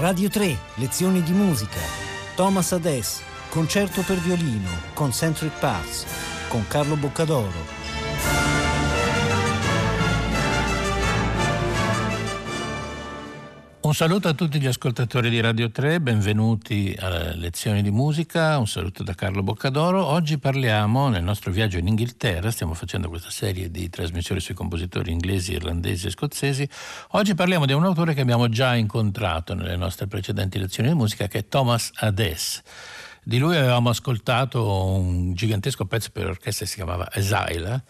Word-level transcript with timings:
Radio 0.00 0.30
3, 0.30 0.56
lezioni 0.76 1.22
di 1.22 1.32
musica. 1.32 1.78
Thomas 2.34 2.72
Ades, 2.72 3.20
concerto 3.50 4.00
per 4.00 4.16
violino, 4.16 4.70
Concentric 4.94 5.58
Paths, 5.58 6.06
con 6.48 6.66
Carlo 6.66 6.96
Boccadoro. 6.96 7.79
Un 13.90 13.96
saluto 13.96 14.28
a 14.28 14.34
tutti 14.34 14.60
gli 14.60 14.68
ascoltatori 14.68 15.30
di 15.30 15.40
Radio 15.40 15.68
3, 15.68 16.00
benvenuti 16.00 16.96
alle 16.96 17.34
lezioni 17.34 17.82
di 17.82 17.90
musica, 17.90 18.56
un 18.56 18.68
saluto 18.68 19.02
da 19.02 19.14
Carlo 19.16 19.42
Boccadoro. 19.42 20.06
Oggi 20.06 20.38
parliamo, 20.38 21.08
nel 21.08 21.24
nostro 21.24 21.50
viaggio 21.50 21.78
in 21.78 21.88
Inghilterra, 21.88 22.52
stiamo 22.52 22.74
facendo 22.74 23.08
questa 23.08 23.30
serie 23.30 23.68
di 23.68 23.90
trasmissioni 23.90 24.40
sui 24.40 24.54
compositori 24.54 25.10
inglesi, 25.10 25.54
irlandesi 25.54 26.06
e 26.06 26.10
scozzesi, 26.10 26.68
oggi 27.08 27.34
parliamo 27.34 27.66
di 27.66 27.72
un 27.72 27.84
autore 27.84 28.14
che 28.14 28.20
abbiamo 28.20 28.48
già 28.48 28.76
incontrato 28.76 29.54
nelle 29.54 29.74
nostre 29.74 30.06
precedenti 30.06 30.60
lezioni 30.60 30.90
di 30.90 30.94
musica, 30.94 31.26
che 31.26 31.38
è 31.38 31.48
Thomas 31.48 31.90
Ades. 31.96 32.62
Di 33.24 33.38
lui 33.38 33.56
avevamo 33.56 33.88
ascoltato 33.88 34.72
un 34.72 35.34
gigantesco 35.34 35.84
pezzo 35.86 36.10
per 36.12 36.28
orchestra 36.28 36.64
che 36.64 36.70
si 36.70 36.76
chiamava 36.76 37.12
Esile 37.12 37.82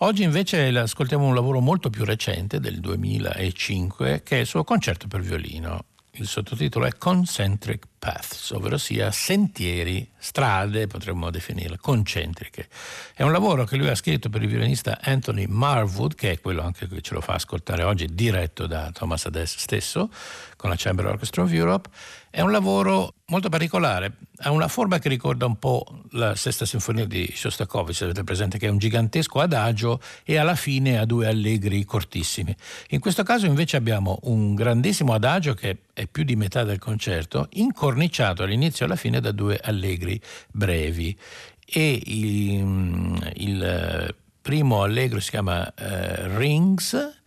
Oggi 0.00 0.24
invece 0.24 0.68
ascoltiamo 0.76 1.24
un 1.24 1.34
lavoro 1.34 1.60
molto 1.60 1.88
più 1.88 2.04
recente, 2.04 2.60
del 2.60 2.80
2005, 2.80 4.22
che 4.22 4.36
è 4.36 4.40
il 4.40 4.46
suo 4.46 4.62
concerto 4.62 5.08
per 5.08 5.22
violino. 5.22 5.84
Il 6.18 6.26
sottotitolo 6.26 6.84
è 6.84 6.98
Concentric 6.98 7.86
Paths, 7.98 8.50
ovvero 8.50 8.78
sia 8.78 9.10
sentieri, 9.10 10.08
strade, 10.18 10.86
potremmo 10.86 11.30
definirle, 11.30 11.78
concentriche. 11.78 12.68
È 13.14 13.22
un 13.22 13.32
lavoro 13.32 13.64
che 13.64 13.76
lui 13.76 13.88
ha 13.88 13.94
scritto 13.94 14.28
per 14.28 14.42
il 14.42 14.48
violinista 14.48 14.98
Anthony 15.00 15.46
Marwood, 15.46 16.14
che 16.14 16.32
è 16.32 16.40
quello 16.40 16.62
anche 16.62 16.88
che 16.88 17.00
ce 17.00 17.14
lo 17.14 17.20
fa 17.20 17.34
ascoltare 17.34 17.82
oggi, 17.82 18.06
diretto 18.06 18.66
da 18.66 18.90
Thomas 18.92 19.26
Ades 19.26 19.56
stesso, 19.56 20.10
con 20.56 20.70
la 20.70 20.76
Chamber 20.76 21.06
Orchestra 21.06 21.42
of 21.42 21.52
Europe. 21.52 21.88
È 22.30 22.40
un 22.42 22.50
lavoro 22.50 23.14
molto 23.28 23.48
particolare, 23.48 24.12
ha 24.40 24.50
una 24.50 24.68
forma 24.68 24.98
che 24.98 25.08
ricorda 25.08 25.46
un 25.46 25.58
po' 25.58 26.02
la 26.10 26.34
sesta 26.34 26.66
sinfonia 26.66 27.06
di 27.06 27.32
Shostakovich, 27.34 28.02
avete 28.02 28.24
presente 28.24 28.58
che 28.58 28.66
è 28.66 28.70
un 28.70 28.76
gigantesco 28.76 29.40
adagio 29.40 30.00
e 30.22 30.36
alla 30.36 30.54
fine 30.54 30.98
ha 30.98 31.06
due 31.06 31.26
allegri 31.26 31.82
cortissimi. 31.84 32.54
In 32.90 33.00
questo 33.00 33.22
caso 33.22 33.46
invece 33.46 33.76
abbiamo 33.78 34.18
un 34.24 34.54
grandissimo 34.54 35.14
adagio 35.14 35.54
che 35.54 35.78
è 35.94 36.06
più 36.06 36.24
di 36.24 36.36
metà 36.36 36.62
del 36.62 36.78
concerto, 36.78 37.48
incorniciato 37.86 38.42
all'inizio 38.42 38.84
e 38.84 38.88
alla 38.88 38.96
fine 38.96 39.20
da 39.20 39.30
due 39.30 39.60
allegri 39.62 40.20
brevi. 40.50 41.16
E 41.64 42.02
il, 42.04 43.32
il 43.36 44.14
primo 44.42 44.82
allegro 44.82 45.20
si 45.20 45.30
chiama 45.30 45.72
uh, 45.78 46.36
Rings, 46.36 47.22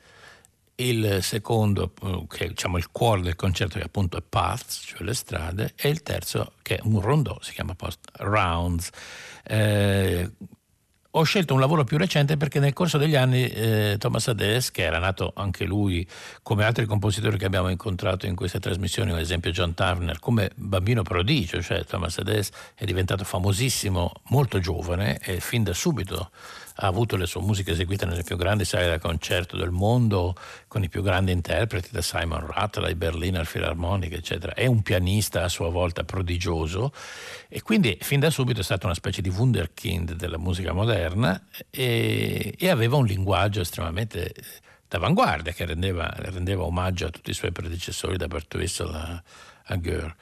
il 0.75 1.19
secondo, 1.21 1.93
che 2.27 2.45
è 2.45 2.47
diciamo, 2.49 2.77
il 2.77 2.89
cuore 2.91 3.21
del 3.21 3.35
concerto, 3.35 3.79
che 3.79 3.85
appunto 3.85 4.17
è 4.17 4.21
Paths, 4.21 4.83
cioè 4.85 5.03
le 5.03 5.13
strade, 5.13 5.73
e 5.75 5.89
il 5.89 6.03
terzo, 6.03 6.53
che 6.61 6.77
è 6.77 6.79
un 6.83 7.01
rondò, 7.01 7.37
si 7.41 7.53
chiama 7.53 7.75
post 7.75 7.99
Rounds. 8.13 8.89
Eh, 9.43 10.31
ho 11.11 11.23
scelto 11.23 11.55
un 11.55 11.59
lavoro 11.59 11.83
più 11.83 11.97
recente 11.97 12.37
perché 12.37 12.59
nel 12.59 12.73
corso 12.73 12.99
degli 12.99 13.15
anni 13.15 13.47
eh, 13.47 13.95
Thomas 13.97 14.27
Ades, 14.27 14.69
che 14.69 14.83
era 14.83 14.99
nato 14.99 15.33
anche 15.35 15.65
lui 15.65 16.07
come 16.43 16.63
altri 16.63 16.85
compositori 16.85 17.37
che 17.37 17.45
abbiamo 17.45 17.69
incontrato 17.69 18.27
in 18.27 18.35
queste 18.35 18.59
trasmissioni, 18.59 19.11
ad 19.11 19.19
esempio 19.19 19.49
John 19.51 19.73
Turner, 19.73 20.19
come 20.19 20.51
bambino 20.55 21.01
prodigio, 21.01 21.61
cioè 21.63 21.83
Thomas 21.83 22.19
Ades 22.19 22.51
è 22.75 22.85
diventato 22.85 23.23
famosissimo 23.23 24.11
molto 24.29 24.59
giovane 24.59 25.19
e 25.19 25.39
fin 25.39 25.63
da 25.63 25.73
subito 25.73 26.29
ha 26.81 26.87
avuto 26.87 27.17
le 27.17 27.25
sue 27.25 27.41
musiche 27.41 27.71
eseguite 27.71 28.05
nelle 28.05 28.23
più 28.23 28.37
grandi 28.37 28.63
sale 28.63 28.87
da 28.87 28.99
concerto 28.99 29.57
del 29.57 29.69
mondo, 29.69 30.35
con 30.67 30.81
i 30.83 30.89
più 30.89 31.01
grandi 31.01 31.31
interpreti, 31.31 31.89
da 31.91 32.01
Simon 32.01 32.47
Rattle 32.47 32.87
ai 32.87 32.95
Berliner 32.95 33.45
Philharmonic, 33.45 34.13
eccetera. 34.13 34.53
È 34.53 34.65
un 34.65 34.81
pianista 34.81 35.43
a 35.43 35.49
sua 35.49 35.69
volta 35.69 36.03
prodigioso 36.03 36.93
e 37.49 37.61
quindi 37.61 37.97
fin 37.99 38.21
da 38.21 38.29
subito 38.29 38.61
è 38.61 38.63
stato 38.63 38.85
una 38.85 38.95
specie 38.95 39.21
di 39.21 39.29
wunderkind 39.29 40.13
della 40.13 40.37
musica 40.37 40.71
moderna 40.71 41.41
e, 41.69 42.55
e 42.57 42.69
aveva 42.69 42.95
un 42.95 43.05
linguaggio 43.05 43.59
estremamente 43.61 44.33
d'avanguardia 44.87 45.51
che 45.51 45.65
rendeva, 45.65 46.11
rendeva, 46.15 46.63
omaggio 46.63 47.07
a 47.07 47.09
tutti 47.09 47.29
i 47.29 47.33
suoi 47.33 47.51
predecessori 47.51 48.17
da 48.17 48.27
Bert 48.27 48.53
Whistle 48.55 49.21
a, 49.69 49.77
Gör. 49.77 50.15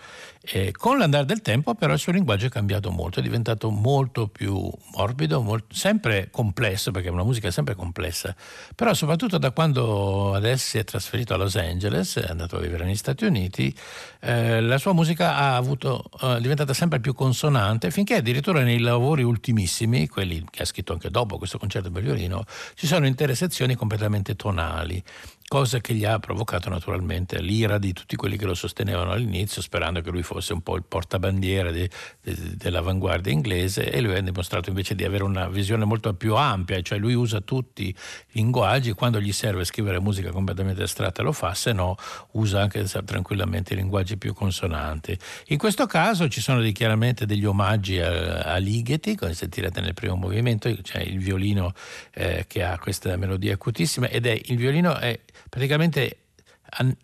E 0.50 0.72
con 0.72 0.98
l'andare 0.98 1.26
del 1.26 1.42
tempo 1.42 1.76
però 1.76 1.92
il 1.92 2.00
suo 2.00 2.14
linguaggio 2.14 2.46
è 2.46 2.50
cambiato 2.50 2.90
molto, 2.90 3.20
è 3.20 3.22
diventato 3.22 3.70
molto 3.70 4.28
più 4.28 4.72
morbido, 4.96 5.42
molto, 5.42 5.76
sempre 5.76 6.30
complesso, 6.32 6.92
perché 6.92 7.10
una 7.10 7.24
musica 7.24 7.50
è 7.50 7.52
sempre 7.52 7.76
complessa, 7.76 8.34
però 8.74 8.94
soprattutto 8.94 9.38
da 9.38 9.52
quando 9.52 10.34
adesso 10.34 10.66
si 10.68 10.78
è 10.78 10.86
trasferito 10.86 11.34
a 11.34 11.38
Los 11.38 11.58
Angeles, 11.58 12.18
è 12.18 12.30
andato 12.30 12.56
a 12.56 12.60
vivere 12.62 12.86
negli 12.86 12.96
Stati 12.96 13.26
Uniti, 13.26 13.76
eh, 14.22 14.62
la 14.62 14.78
sua 14.78 14.94
musica 14.94 15.36
avuto, 15.56 16.10
eh, 16.22 16.38
è 16.38 16.40
diventata 16.40 16.74
sempre 16.74 17.02
più 17.02 17.14
consonante, 17.14 17.92
finché 17.92 18.16
addirittura 18.16 18.62
nei 18.62 18.80
lavori 18.80 19.24
ultimissimi, 19.24 20.08
quelli 20.08 20.46
che 20.50 20.62
ha 20.62 20.66
scritto 20.66 20.94
anche 20.94 21.10
dopo 21.10 21.38
questo 21.38 21.58
concerto 21.58 21.92
per 21.92 22.04
violino, 22.04 22.46
ci 22.76 22.88
sono 22.88 23.06
intere 23.06 23.36
sezioni 23.36 23.76
completamente 23.76 24.38
tonali 24.38 25.04
cosa 25.50 25.80
che 25.80 25.94
gli 25.94 26.04
ha 26.04 26.20
provocato 26.20 26.70
naturalmente 26.70 27.42
l'ira 27.42 27.78
di 27.78 27.94
tutti 27.94 28.18
quelli 28.18 28.36
che 28.36 28.46
lo 28.46 28.54
sostenevano 28.54 29.12
all'inizio, 29.12 29.62
sperando 29.62 30.02
che 30.02 30.12
lui 30.12 30.22
fosse 30.22 30.52
un 30.52 30.62
po' 30.62 30.76
il 30.76 30.84
portabandiera 30.84 31.72
de, 31.72 31.90
de, 32.22 32.36
dell'avanguardia 32.58 33.32
inglese 33.32 33.90
e 33.90 34.02
lui 34.02 34.16
ha 34.16 34.22
dimostrato 34.22 34.68
invece 34.68 34.94
di 34.94 35.06
avere 35.06 35.24
una 35.24 35.48
visione 35.48 35.86
molto 35.86 36.14
più 36.16 36.36
ampia, 36.36 36.82
cioè 36.82 36.98
lui 36.98 37.14
usa 37.14 37.40
tutti 37.40 37.88
i 37.88 37.96
linguaggi, 38.32 38.92
quando 38.92 39.22
gli 39.22 39.32
serve 39.32 39.64
scrivere 39.64 40.02
musica 40.02 40.32
completamente 40.32 40.84
astratta 40.84 41.22
lo 41.22 41.32
fa, 41.32 41.54
se 41.54 41.72
no 41.72 41.96
usa 42.32 42.62
anche 42.62 42.84
tranquillamente 43.06 43.74
i 43.74 43.78
linguaggi 43.78 44.18
più 44.18 44.34
consonanti. 44.34 45.18
In 45.48 45.58
questo 45.58 45.86
caso 45.86 46.28
ci 46.28 46.42
sono 46.42 46.62
chiaramente 46.74 47.26
degli 47.26 47.46
omaggi 47.46 48.02
a, 48.02 48.42
a 48.42 48.58
Ligeti, 48.58 49.16
come 49.16 49.34
sentirete 49.34 49.80
nel 49.80 49.94
primo 49.94 50.16
movimento, 50.16 50.76
cioè 50.82 51.02
il 51.04 51.20
violino 51.20 51.72
eh, 52.14 52.44
che 52.50 52.64
ha 52.64 52.78
questa 52.78 53.16
melodia 53.16 53.54
acutissima 53.54 54.10
ed 54.10 54.26
è 54.26 54.38
il 54.48 54.58
violino 54.58 54.98
è 54.98 55.18
prácticamente 55.50 56.18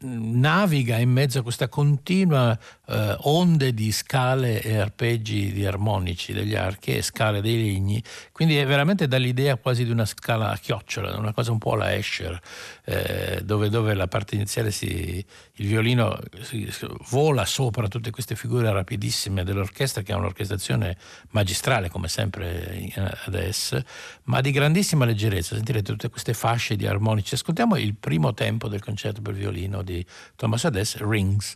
naviga 0.02 0.98
in 0.98 1.10
mezzo 1.10 1.40
a 1.40 1.42
questa 1.42 1.68
continua 1.68 2.58
eh, 2.86 3.16
onde 3.22 3.74
di 3.74 3.92
scale 3.92 4.62
e 4.62 4.78
arpeggi 4.78 5.54
di 5.54 5.66
armonici 5.66 6.34
degli 6.34 6.56
archi 6.56 6.96
e 6.96 7.02
scale 7.02 7.42
dei 7.42 7.56
legni, 7.56 8.04
quindi 8.32 8.58
è 8.58 8.66
veramente 8.66 9.08
dall'idea 9.08 9.56
quasi 9.56 9.86
di 9.86 9.92
una 9.92 10.06
scala 10.06 10.52
a 10.52 10.58
chiocciola, 10.58 11.18
una 11.18 11.34
cosa 11.34 11.52
un 11.52 11.60
po' 11.60 11.74
alla 11.74 11.94
Escher, 11.94 12.40
eh, 12.86 13.42
dove, 13.44 13.70
dove, 13.70 13.94
la 13.94 14.08
parte 14.08 14.36
iniziale 14.36 14.72
si, 14.72 15.26
il 15.54 15.68
violino 15.68 16.20
si, 16.42 16.70
vola 17.10 17.46
sopra 17.46 17.88
tutte 17.88 18.12
queste 18.12 18.36
figure 18.36 18.72
rapidissime 18.72 19.44
dell'orchestra 19.44 20.02
che 20.02 20.12
ha 20.12 20.18
un'orchestrazione 20.18 20.98
magistrale 21.30 21.90
come 21.90 22.10
sempre 22.10 22.92
adesso, 23.26 23.82
ma 24.24 24.42
di 24.42 24.52
grandissima 24.52 25.06
leggerezza, 25.06 25.56
sentirete 25.56 25.92
tutte 25.92 26.10
queste 26.10 26.34
fasce 26.34 26.76
di 26.76 26.86
armonici. 26.86 27.34
Ascoltiamo 27.34 27.78
il 27.78 27.96
primo 27.96 28.34
tempo 28.34 28.68
del 28.68 28.84
concerto 28.84 29.22
per 29.22 29.34
violino 29.34 29.53
di 29.54 30.06
Thomas 30.36 30.66
Ades, 30.66 30.98
Rings. 30.98 31.56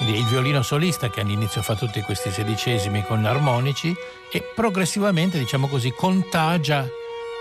Il 0.00 0.26
violino 0.26 0.62
solista 0.62 1.08
che 1.08 1.20
all'inizio 1.20 1.62
fa 1.62 1.74
tutti 1.74 2.02
questi 2.02 2.30
sedicesimi 2.30 3.02
con 3.04 3.24
armonici 3.24 3.94
e 4.30 4.42
progressivamente, 4.54 5.38
diciamo 5.38 5.68
così, 5.68 5.90
contagia 5.90 6.86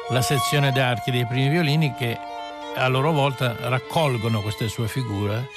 la 0.09 0.21
sezione 0.21 0.72
d'archi 0.72 1.11
dei 1.11 1.25
primi 1.27 1.49
violini 1.49 1.93
che 1.95 2.17
a 2.75 2.87
loro 2.87 3.11
volta 3.11 3.55
raccolgono 3.67 4.41
queste 4.41 4.67
sue 4.67 4.87
figure 4.87 5.49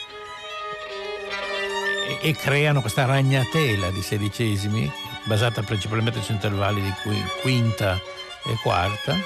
e, 2.09 2.29
e 2.29 2.33
creano 2.35 2.81
questa 2.81 3.05
ragnatela 3.05 3.91
di 3.91 4.03
sedicesimi 4.03 4.91
basata 5.25 5.63
principalmente 5.63 6.23
su 6.23 6.33
intervalli 6.33 6.81
di 6.81 6.93
quinta 7.43 8.01
e 8.49 8.57
quarta 8.63 9.17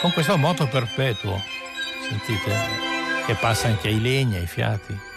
con 0.00 0.12
questo 0.12 0.36
moto 0.36 0.66
perpetuo 0.66 1.40
sentite 2.08 2.52
che 3.26 3.34
passa 3.34 3.68
anche 3.68 3.88
ai 3.88 4.00
legni, 4.00 4.36
ai 4.36 4.46
fiati 4.46 5.12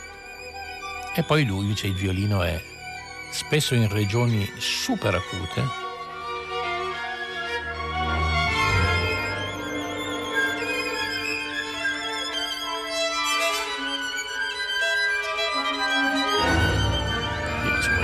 e 1.18 1.24
poi 1.24 1.46
lui, 1.46 1.66
dice, 1.66 1.88
il 1.88 1.96
violino 1.96 2.44
è 2.44 2.62
spesso 3.32 3.74
in 3.74 3.90
regioni 3.90 4.48
super 4.58 5.16
acute. 5.16 5.86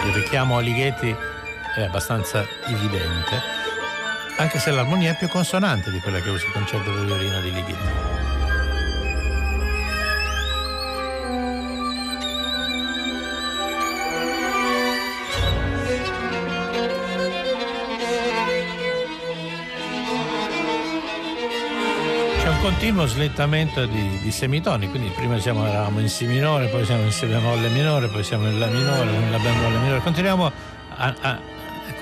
il 0.06 0.14
richiamo 0.14 0.58
a 0.58 0.62
Ligeti 0.62 1.16
è 1.76 1.82
abbastanza 1.82 2.46
evidente, 2.66 3.63
anche 4.38 4.60
se 4.60 4.72
l'armonia 4.72 5.12
è 5.12 5.16
più 5.16 5.28
consonante 5.28 5.92
di 5.92 6.00
quella 6.00 6.20
che 6.20 6.30
usa 6.30 6.46
il 6.46 6.52
concerto 6.52 6.92
del 6.94 7.06
violino 7.06 7.42
di 7.42 7.52
Ligeti. 7.52 8.22
continuo 22.64 23.06
slittamento 23.08 23.86
di, 23.86 24.20
di, 24.22 24.32
semitoni, 24.32 24.90
quindi 24.90 25.10
prima 25.10 25.38
siamo, 25.38 25.68
eravamo 25.68 26.00
in 26.00 26.08
Si 26.08 26.26
minore, 26.26 26.68
poi 26.68 26.86
siamo 26.86 27.04
in 27.04 27.12
Si 27.12 27.26
bemolle 27.26 27.68
minore, 27.68 28.08
poi 28.08 28.24
siamo 28.24 28.48
in 28.48 28.58
La 28.58 28.68
minore, 28.68 29.12
in 29.12 29.32
La 29.32 29.38
bemolle 29.38 29.78
minore, 29.80 30.00
continuiamo 30.00 30.52
a, 30.96 31.14
a, 31.20 31.40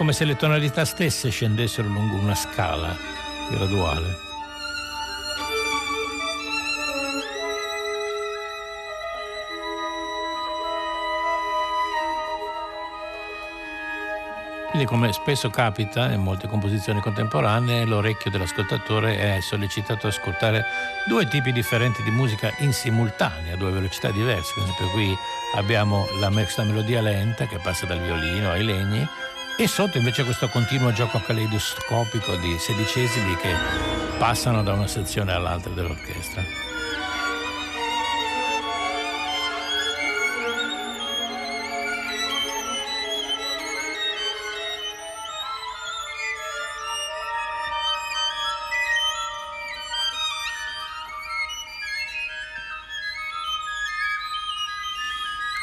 come 0.01 0.13
se 0.13 0.25
le 0.25 0.35
tonalità 0.35 0.83
stesse 0.83 1.29
scendessero 1.29 1.87
lungo 1.87 2.15
una 2.15 2.33
scala 2.33 2.97
graduale. 3.51 4.17
Quindi 14.71 14.87
come 14.87 15.13
spesso 15.13 15.51
capita 15.51 16.11
in 16.11 16.21
molte 16.21 16.47
composizioni 16.47 16.99
contemporanee, 16.99 17.85
l'orecchio 17.85 18.31
dell'ascoltatore 18.31 19.19
è 19.19 19.39
sollecitato 19.39 20.07
ad 20.07 20.13
ascoltare 20.13 20.65
due 21.07 21.27
tipi 21.27 21.51
differenti 21.51 22.01
di 22.01 22.09
musica 22.09 22.51
in 22.61 22.73
simultanea, 22.73 23.55
due 23.55 23.69
velocità 23.69 24.09
diverse. 24.09 24.53
Per 24.55 24.63
esempio 24.63 24.89
qui 24.89 25.15
abbiamo 25.57 26.07
la, 26.19 26.29
questa 26.29 26.63
melodia 26.63 27.01
lenta 27.01 27.45
che 27.45 27.59
passa 27.59 27.85
dal 27.85 27.99
violino 27.99 28.49
ai 28.49 28.63
legni 28.63 29.07
e 29.61 29.67
sotto 29.67 29.99
invece 29.99 30.23
questo 30.23 30.47
continuo 30.47 30.91
gioco 30.91 31.21
caleidoscopico 31.21 32.35
di 32.37 32.57
sedicesimi 32.57 33.35
che 33.35 33.53
passano 34.17 34.63
da 34.63 34.73
una 34.73 34.87
sezione 34.87 35.33
all'altra 35.33 35.71
dell'orchestra. 35.71 36.41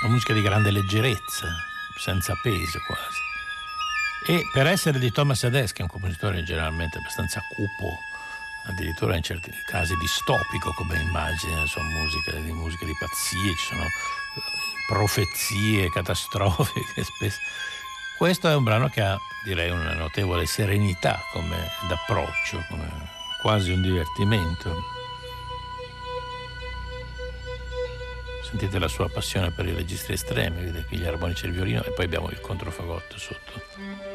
una 0.00 0.12
musica 0.12 0.32
di 0.32 0.42
grande 0.42 0.70
leggerezza, 0.70 1.48
senza 1.96 2.38
peso 2.40 2.78
quasi. 2.86 3.27
E 4.30 4.46
per 4.52 4.66
essere 4.66 4.98
di 4.98 5.10
Thomas 5.10 5.42
è 5.42 5.72
un 5.78 5.86
compositore 5.88 6.42
generalmente 6.42 6.98
abbastanza 6.98 7.40
cupo, 7.48 7.98
addirittura 8.66 9.16
in 9.16 9.22
certi 9.22 9.50
casi 9.64 9.94
distopico 9.96 10.74
come 10.74 11.00
immagine 11.00 11.56
la 11.56 11.64
sua 11.64 11.82
musica, 11.82 12.32
di 12.32 12.52
musica 12.52 12.84
di 12.84 12.92
pazzie, 12.98 13.56
ci 13.56 13.64
sono 13.68 13.84
eh, 13.84 13.88
profezie 14.86 15.88
catastrofiche 15.88 17.04
spesso. 17.08 17.38
Questo 18.18 18.48
è 18.48 18.54
un 18.54 18.64
brano 18.64 18.90
che 18.90 19.00
ha, 19.00 19.18
direi, 19.44 19.70
una 19.70 19.94
notevole 19.94 20.44
serenità 20.44 21.22
come 21.32 21.70
d'approccio, 21.88 22.66
come 22.68 22.86
quasi 23.40 23.70
un 23.70 23.80
divertimento. 23.80 24.76
Sentite 28.42 28.78
la 28.78 28.88
sua 28.88 29.08
passione 29.08 29.52
per 29.52 29.64
i 29.64 29.72
registri 29.72 30.12
estremi, 30.12 30.64
vedete 30.64 30.84
qui 30.84 30.98
gli 30.98 31.06
armonici 31.06 31.46
e 31.46 31.48
il 31.48 31.54
violino 31.54 31.82
e 31.82 31.92
poi 31.92 32.04
abbiamo 32.04 32.28
il 32.28 32.40
controfagotto 32.40 33.18
sotto. 33.18 34.07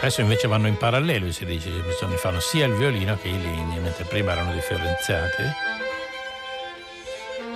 Adesso 0.00 0.20
invece 0.22 0.48
vanno 0.48 0.66
in 0.66 0.76
parallelo, 0.76 1.30
si 1.30 1.44
dice, 1.44 1.70
bisogna 1.70 2.16
fanno 2.16 2.40
sia 2.40 2.66
il 2.66 2.74
violino 2.74 3.16
che 3.20 3.28
i 3.28 3.40
legni, 3.40 3.78
mentre 3.78 4.04
prima 4.04 4.32
erano 4.32 4.52
differenziati. 4.52 5.42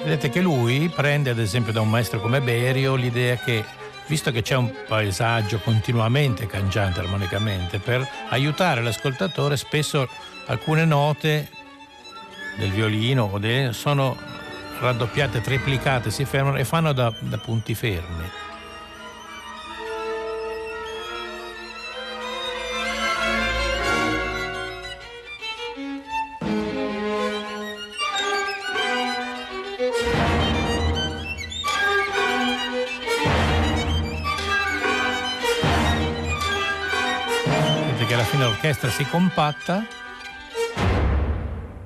Vedete 0.02 0.31
che 0.31 0.40
lui 0.40 0.88
prende 0.94 1.31
ad 1.31 1.38
esempio 1.38 1.73
da 1.73 1.81
un 1.81 1.90
maestro 1.90 2.20
come 2.20 2.40
Berio 2.40 2.94
l'idea 2.94 3.37
che 3.37 3.64
visto 4.06 4.31
che 4.31 4.43
c'è 4.43 4.56
un 4.56 4.73
paesaggio 4.87 5.58
continuamente 5.61 6.46
cangiante 6.46 7.00
armonicamente, 7.00 7.79
per 7.79 8.06
aiutare 8.29 8.82
l'ascoltatore 8.82 9.56
spesso 9.56 10.08
alcune 10.46 10.84
note 10.84 11.49
del 12.58 12.70
violino 12.70 13.31
sono 13.73 14.31
raddoppiate, 14.82 15.40
triplicate, 15.40 16.11
si 16.11 16.25
fermano 16.25 16.56
e 16.58 16.64
fanno 16.64 16.93
da, 16.93 17.12
da 17.19 17.38
punti 17.38 17.75
fermi. 17.75 18.50
l'orchestra 38.62 38.90
si 38.90 39.05
compatta 39.05 40.01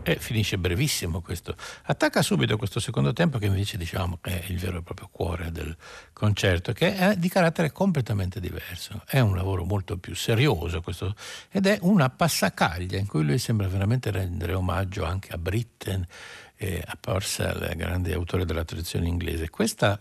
e 0.07 0.19
finisce 0.21 0.57
brevissimo 0.57 1.21
questo. 1.21 1.57
Attacca 1.83 2.23
subito 2.23 2.57
questo 2.57 2.79
secondo 2.79 3.13
tempo 3.13 3.39
che 3.39 3.47
invece 3.47 3.77
diciamo 3.77 4.21
è 4.23 4.45
il 4.47 4.57
vero 4.57 4.79
e 4.79 4.83
proprio 4.83 5.09
cuore 5.11 5.51
del 5.51 5.77
concerto, 6.13 6.73
che 6.73 6.95
è 6.95 7.17
di 7.17 7.29
carattere 7.29 7.73
completamente 7.73 8.39
diverso. 8.39 9.03
È 9.05 9.19
un 9.19 9.35
lavoro 9.35 9.65
molto 9.65 9.99
più 9.99 10.15
serioso 10.15 10.81
questo, 10.81 11.17
ed 11.51 11.67
è 11.67 11.79
una 11.83 12.09
passacaglia 12.09 12.97
in 12.99 13.09
cui 13.09 13.25
lui 13.25 13.39
sembra 13.39 13.67
veramente 13.67 14.13
rendere 14.13 14.55
omaggio 14.55 15.05
anche 15.05 15.33
a 15.33 15.39
Britten 15.39 16.07
e 16.55 16.81
a 16.87 16.97
Purcell, 17.01 17.75
grandi 17.75 18.13
autori 18.13 18.45
della 18.45 18.65
tradizione 18.65 19.09
inglese. 19.09 19.51
Questa 19.51 20.01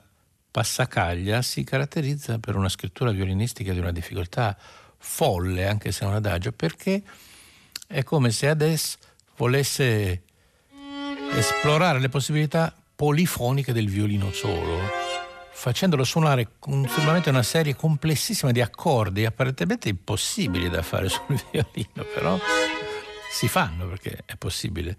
passacaglia 0.52 1.42
si 1.42 1.64
caratterizza 1.64 2.38
per 2.38 2.56
una 2.56 2.70
scrittura 2.70 3.10
violinistica 3.10 3.74
di 3.74 3.80
una 3.80 3.92
difficoltà 3.92 4.56
folle, 5.00 5.66
anche 5.68 5.92
se 5.92 6.06
è 6.06 6.08
un 6.08 6.14
adagio, 6.14 6.52
perché 6.52 7.02
è 7.88 8.04
come 8.04 8.30
se 8.30 8.48
adesso 8.48 8.98
volesse 9.38 10.24
esplorare 11.34 12.00
le 12.00 12.10
possibilità 12.10 12.74
polifoniche 12.96 13.74
del 13.74 13.90
violino 13.90 14.32
solo, 14.32 14.80
facendolo 15.52 16.04
suonare 16.04 16.48
solamente 16.88 17.30
una 17.30 17.44
serie 17.44 17.76
complessissima 17.76 18.52
di 18.52 18.62
accordi 18.62 19.26
apparentemente 19.26 19.90
impossibili 19.90 20.70
da 20.70 20.82
fare 20.82 21.10
sul 21.10 21.42
violino, 21.52 22.04
però 22.14 22.40
si 23.30 23.48
fanno 23.48 23.88
perché 23.88 24.24
è 24.26 24.36
possibile 24.38 24.98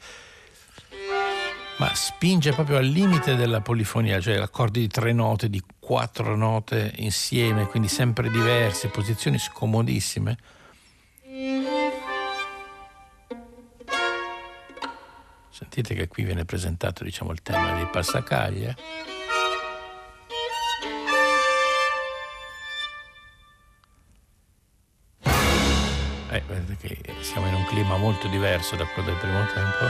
ma 1.78 1.94
spinge 1.94 2.52
proprio 2.52 2.78
al 2.78 2.86
limite 2.86 3.36
della 3.36 3.60
polifonia, 3.60 4.18
cioè 4.18 4.36
accordi 4.36 4.80
di 4.80 4.88
tre 4.88 5.12
note, 5.12 5.50
di 5.50 5.62
quattro 5.78 6.34
note 6.34 6.92
insieme, 6.96 7.66
quindi 7.66 7.88
sempre 7.88 8.30
diverse, 8.30 8.88
posizioni 8.88 9.38
scomodissime. 9.38 10.38
Sentite 15.56 15.94
che 15.94 16.06
qui 16.06 16.22
viene 16.22 16.44
presentato 16.44 17.02
diciamo, 17.02 17.32
il 17.32 17.40
tema 17.40 17.72
dei 17.76 17.86
passacaglia. 17.86 18.76
Eh, 26.28 26.42
vedete 26.46 26.76
che 26.76 27.14
siamo 27.22 27.46
in 27.46 27.54
un 27.54 27.64
clima 27.64 27.96
molto 27.96 28.28
diverso 28.28 28.76
da 28.76 28.84
quello 28.84 29.08
del 29.08 29.18
primo 29.18 29.46
tempo. 29.46 29.84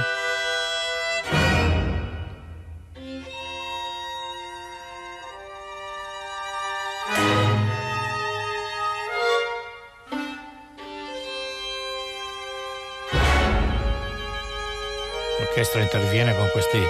L'orchestra 15.39 15.81
interviene 15.81 16.37
con 16.37 16.49
questi 16.51 16.81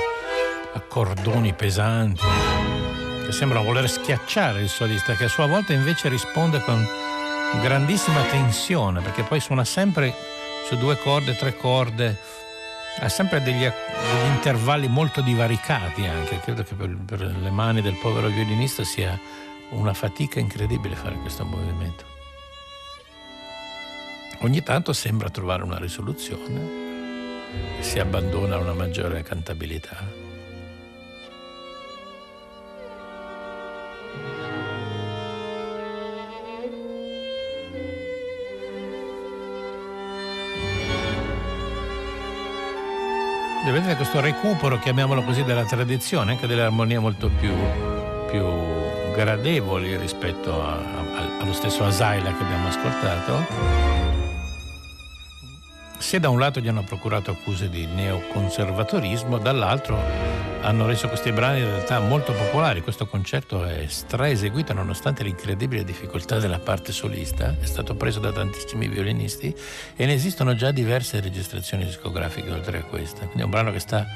accordoni 0.74 1.52
pesanti 1.54 2.24
che 3.24 3.32
sembrano 3.32 3.64
voler 3.64 3.88
schiacciare 3.88 4.60
il 4.60 4.68
solista, 4.68 5.14
che 5.14 5.24
a 5.24 5.28
sua 5.28 5.46
volta 5.46 5.72
invece 5.72 6.08
risponde 6.08 6.60
con 6.60 6.86
grandissima 7.60 8.22
tensione, 8.22 9.00
perché 9.00 9.24
poi 9.24 9.40
suona 9.40 9.64
sempre 9.64 10.14
su 10.68 10.76
due 10.76 10.96
corde, 10.96 11.34
tre 11.34 11.56
corde, 11.56 12.16
ha 13.00 13.08
sempre 13.08 13.42
degli, 13.42 13.62
degli 13.62 14.26
intervalli 14.28 14.86
molto 14.86 15.22
divaricati 15.22 16.06
anche. 16.06 16.40
Credo 16.40 16.62
che 16.62 16.74
per, 16.74 16.96
per 17.04 17.20
le 17.20 17.50
mani 17.50 17.82
del 17.82 17.98
povero 18.00 18.28
violinista 18.28 18.84
sia 18.84 19.18
una 19.70 19.92
fatica 19.92 20.38
incredibile 20.38 20.94
fare 20.94 21.16
questo 21.16 21.44
movimento. 21.44 22.04
Ogni 24.42 24.62
tanto 24.62 24.92
sembra 24.92 25.30
trovare 25.30 25.64
una 25.64 25.78
risoluzione 25.78 26.85
si 27.80 27.98
abbandona 27.98 28.56
a 28.56 28.58
una 28.58 28.72
maggiore 28.72 29.22
cantabilità. 29.22 30.24
Vedete 43.76 43.96
questo 43.96 44.20
recupero, 44.20 44.78
chiamiamolo 44.78 45.22
così, 45.22 45.44
della 45.44 45.64
tradizione, 45.64 46.32
anche 46.32 46.46
delle 46.46 46.62
armonie 46.62 46.98
molto 46.98 47.28
più, 47.28 47.52
più 48.30 48.44
gradevoli 49.12 49.96
rispetto 49.96 50.62
a, 50.62 50.76
a, 50.76 51.38
allo 51.40 51.52
stesso 51.52 51.84
Asaila 51.84 52.32
che 52.34 52.42
abbiamo 52.42 52.68
ascoltato 52.68 53.75
se 56.06 56.20
da 56.20 56.28
un 56.28 56.38
lato 56.38 56.60
gli 56.60 56.68
hanno 56.68 56.84
procurato 56.84 57.32
accuse 57.32 57.68
di 57.68 57.84
neoconservatorismo, 57.84 59.38
dall'altro 59.38 59.98
hanno 60.60 60.86
reso 60.86 61.08
questi 61.08 61.32
brani 61.32 61.58
in 61.58 61.66
realtà 61.66 61.98
molto 61.98 62.32
popolari. 62.32 62.80
Questo 62.80 63.08
concerto 63.08 63.64
è 63.64 63.86
straeseguito 63.88 64.72
nonostante 64.72 65.24
l'incredibile 65.24 65.82
difficoltà 65.82 66.38
della 66.38 66.60
parte 66.60 66.92
solista, 66.92 67.56
è 67.60 67.64
stato 67.64 67.96
preso 67.96 68.20
da 68.20 68.30
tantissimi 68.30 68.86
violinisti 68.86 69.52
e 69.96 70.06
ne 70.06 70.12
esistono 70.12 70.54
già 70.54 70.70
diverse 70.70 71.20
registrazioni 71.20 71.84
discografiche 71.84 72.52
oltre 72.52 72.78
a 72.78 72.82
questa. 72.84 73.24
Quindi 73.24 73.40
è 73.40 73.44
un 73.44 73.50
brano 73.50 73.72
che 73.72 73.80
sta 73.80 74.06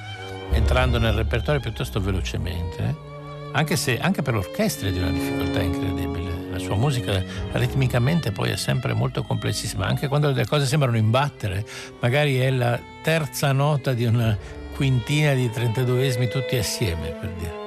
entrando 0.52 1.00
nel 1.00 1.14
repertorio 1.14 1.60
piuttosto 1.60 2.00
velocemente 2.00 3.08
anche 3.50 3.74
se 3.74 3.98
anche 3.98 4.22
per 4.22 4.34
l'orchestra 4.34 4.86
è 4.86 4.92
di 4.92 4.98
una 4.98 5.10
difficoltà 5.10 5.60
incredibile. 5.60 6.39
La 6.50 6.58
sua 6.58 6.76
musica 6.76 7.22
ritmicamente 7.52 8.32
poi 8.32 8.50
è 8.50 8.56
sempre 8.56 8.92
molto 8.92 9.22
complessissima, 9.22 9.86
anche 9.86 10.08
quando 10.08 10.30
le 10.30 10.46
cose 10.46 10.66
sembrano 10.66 10.96
imbattere, 10.96 11.64
magari 12.00 12.38
è 12.38 12.50
la 12.50 12.78
terza 13.02 13.52
nota 13.52 13.92
di 13.92 14.04
una 14.04 14.36
quintina 14.74 15.32
di 15.32 15.46
32esimi 15.46 16.28
tutti 16.28 16.56
assieme, 16.56 17.10
per 17.10 17.30
dire. 17.38 17.59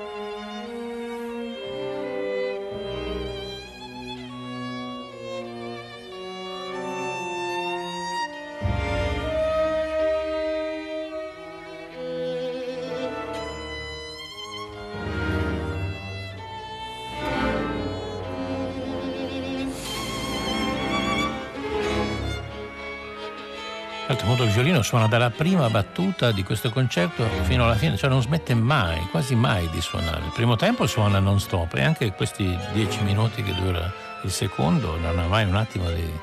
D'altro 24.14 24.30
modo 24.30 24.44
il 24.44 24.52
violino 24.52 24.84
suona 24.84 25.08
dalla 25.08 25.32
prima 25.32 25.72
battuta 25.72 26.32
di 26.32 26.44
questo 26.44 26.70
concerto 26.70 27.28
fino 27.46 27.64
alla 27.64 27.74
fine, 27.74 27.98
cioè 27.98 28.12
non 28.12 28.22
smette 28.22 28.54
mai, 28.54 29.08
quasi 29.10 29.34
mai 29.34 29.68
di 29.72 29.82
suonare. 29.82 30.26
Il 30.26 30.32
primo 30.36 30.56
tempo 30.56 30.86
suona 30.86 31.18
non 31.18 31.40
stop 31.40 31.74
e 31.74 31.82
anche 31.82 32.14
questi 32.14 32.56
dieci 32.74 33.02
minuti 33.02 33.42
che 33.42 33.56
dura 33.56 33.92
il 34.22 34.30
secondo 34.30 35.00
non 35.00 35.18
ha 35.18 35.26
mai 35.26 35.46
un 35.46 35.56
attimo 35.56 35.90
di, 35.90 36.14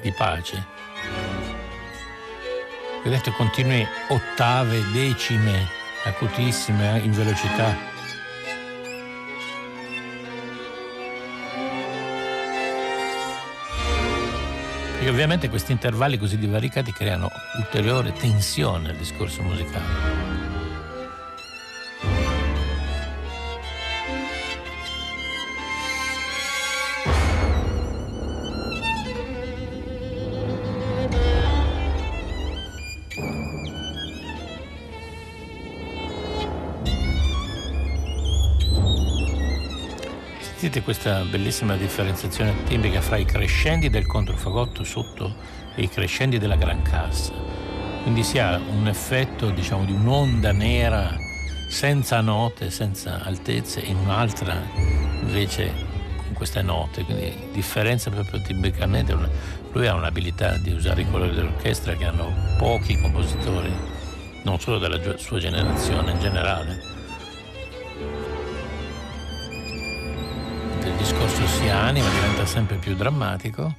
di 0.00 0.10
pace. 0.12 0.64
Vedete 3.04 3.32
continue 3.32 3.86
ottave, 4.08 4.82
decime, 4.92 5.68
acutissime 6.04 7.00
in 7.00 7.12
velocità. 7.12 7.89
Perché 15.00 15.14
ovviamente 15.14 15.48
questi 15.48 15.72
intervalli 15.72 16.18
così 16.18 16.36
divaricati 16.36 16.92
creano 16.92 17.30
ulteriore 17.56 18.12
tensione 18.12 18.90
al 18.90 18.96
discorso 18.96 19.40
musicale. 19.40 20.39
Sentite 40.60 40.84
questa 40.84 41.22
bellissima 41.22 41.74
differenziazione 41.74 42.64
timbrica 42.64 43.00
fra 43.00 43.16
i 43.16 43.24
crescendi 43.24 43.88
del 43.88 44.04
controfagotto 44.04 44.84
sotto 44.84 45.34
e 45.74 45.84
i 45.84 45.88
crescendi 45.88 46.36
della 46.36 46.56
gran 46.56 46.82
cassa. 46.82 47.32
Quindi 48.02 48.22
si 48.22 48.38
ha 48.38 48.60
un 48.68 48.86
effetto, 48.86 49.48
diciamo, 49.48 49.86
di 49.86 49.92
un'onda 49.92 50.52
nera 50.52 51.16
senza 51.70 52.20
note, 52.20 52.68
senza 52.68 53.22
altezze, 53.22 53.80
in 53.80 53.96
un'altra 53.96 54.62
invece 55.22 55.72
con 56.24 56.34
queste 56.34 56.60
note, 56.60 57.04
quindi 57.04 57.34
differenza 57.54 58.10
proprio 58.10 58.42
timbricamente. 58.42 59.16
Lui 59.72 59.86
ha 59.86 59.94
un'abilità 59.94 60.58
di 60.58 60.72
usare 60.72 61.00
i 61.00 61.10
colori 61.10 61.34
dell'orchestra 61.34 61.94
che 61.94 62.04
hanno 62.04 62.34
pochi 62.58 63.00
compositori, 63.00 63.72
non 64.42 64.60
solo 64.60 64.76
della 64.76 65.16
sua 65.16 65.38
generazione 65.38 66.10
in 66.10 66.20
generale. 66.20 66.99
Discorso 71.00 71.46
si 71.46 71.66
anima, 71.70 72.06
diventa 72.10 72.44
sempre 72.44 72.76
più 72.76 72.94
drammatico. 72.94 73.74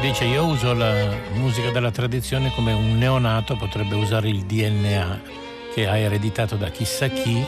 Dice 0.00 0.24
io 0.24 0.44
uso 0.44 0.74
la 0.74 1.08
musica 1.32 1.70
della 1.70 1.90
tradizione 1.90 2.52
come 2.54 2.72
un 2.72 2.98
neonato 2.98 3.56
potrebbe 3.56 3.96
usare 3.96 4.28
il 4.28 4.44
DNA 4.44 5.20
che 5.74 5.88
ha 5.88 5.96
ereditato 5.96 6.56
da 6.56 6.68
chissà 6.68 7.08
chi 7.08 7.44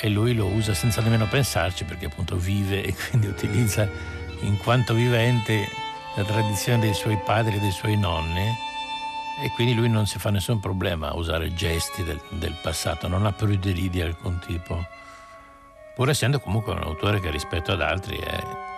e 0.00 0.08
lui 0.08 0.34
lo 0.34 0.46
usa 0.46 0.72
senza 0.72 1.00
nemmeno 1.00 1.26
pensarci 1.26 1.84
perché 1.84 2.06
appunto 2.06 2.36
vive 2.36 2.84
e 2.84 2.94
quindi 3.08 3.26
utilizza 3.26 3.88
in 4.42 4.56
quanto 4.58 4.94
vivente 4.94 5.68
la 6.14 6.22
tradizione 6.22 6.78
dei 6.78 6.94
suoi 6.94 7.18
padri 7.24 7.56
e 7.56 7.60
dei 7.60 7.72
suoi 7.72 7.96
nonni 7.96 8.46
e 9.42 9.50
quindi 9.54 9.74
lui 9.74 9.88
non 9.88 10.06
si 10.06 10.18
fa 10.18 10.30
nessun 10.30 10.60
problema 10.60 11.08
a 11.08 11.16
usare 11.16 11.52
gesti 11.54 12.04
del, 12.04 12.20
del 12.28 12.56
passato, 12.62 13.08
non 13.08 13.26
ha 13.26 13.32
pruderie 13.32 13.90
di 13.90 14.00
alcun 14.00 14.38
tipo, 14.46 14.84
pur 15.96 16.08
essendo 16.08 16.38
comunque 16.38 16.72
un 16.72 16.82
autore 16.82 17.18
che 17.18 17.30
rispetto 17.30 17.72
ad 17.72 17.80
altri 17.80 18.16
è 18.18 18.70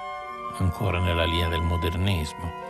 ancora 0.59 1.01
nella 1.01 1.25
linea 1.25 1.49
del 1.49 1.63
modernismo. 1.63 2.63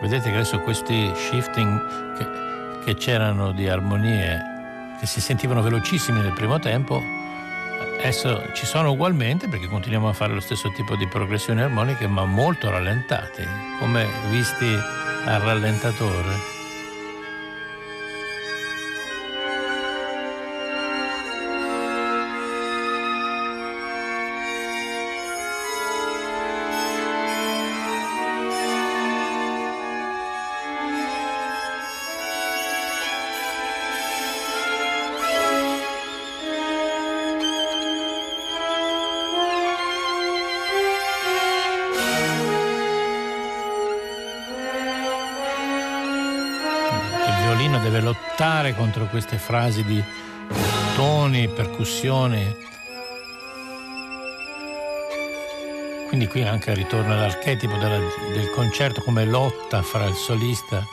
Vedete 0.00 0.28
che 0.28 0.36
adesso 0.36 0.60
questi 0.60 1.10
shifting 1.14 2.16
che, 2.16 2.84
che 2.84 2.94
c'erano 2.94 3.52
di 3.52 3.68
armonie 3.68 4.54
che 5.00 5.06
si 5.06 5.20
sentivano 5.20 5.62
velocissimi 5.62 6.20
nel 6.20 6.32
primo 6.32 6.58
tempo, 6.58 7.02
adesso 7.98 8.52
ci 8.54 8.66
sono 8.66 8.92
ugualmente 8.92 9.48
perché 9.48 9.68
continuiamo 9.68 10.08
a 10.08 10.12
fare 10.12 10.34
lo 10.34 10.40
stesso 10.40 10.70
tipo 10.72 10.96
di 10.96 11.06
progressioni 11.06 11.62
armoniche 11.62 12.06
ma 12.06 12.24
molto 12.24 12.70
rallentati, 12.70 13.42
come 13.78 14.06
visti 14.30 14.72
al 15.24 15.40
rallentatore. 15.40 16.55
Lottare 48.66 48.74
contro 48.74 49.06
queste 49.06 49.38
frasi 49.38 49.84
di 49.84 50.02
toni, 50.96 51.48
percussioni. 51.48 52.64
Quindi 56.08 56.26
qui 56.26 56.42
anche 56.42 56.74
ritorna 56.74 57.16
l'archetipo 57.16 57.76
della, 57.76 57.98
del 58.32 58.50
concerto 58.50 59.02
come 59.02 59.24
lotta 59.24 59.82
fra 59.82 60.06
il 60.06 60.14
solista 60.14 60.84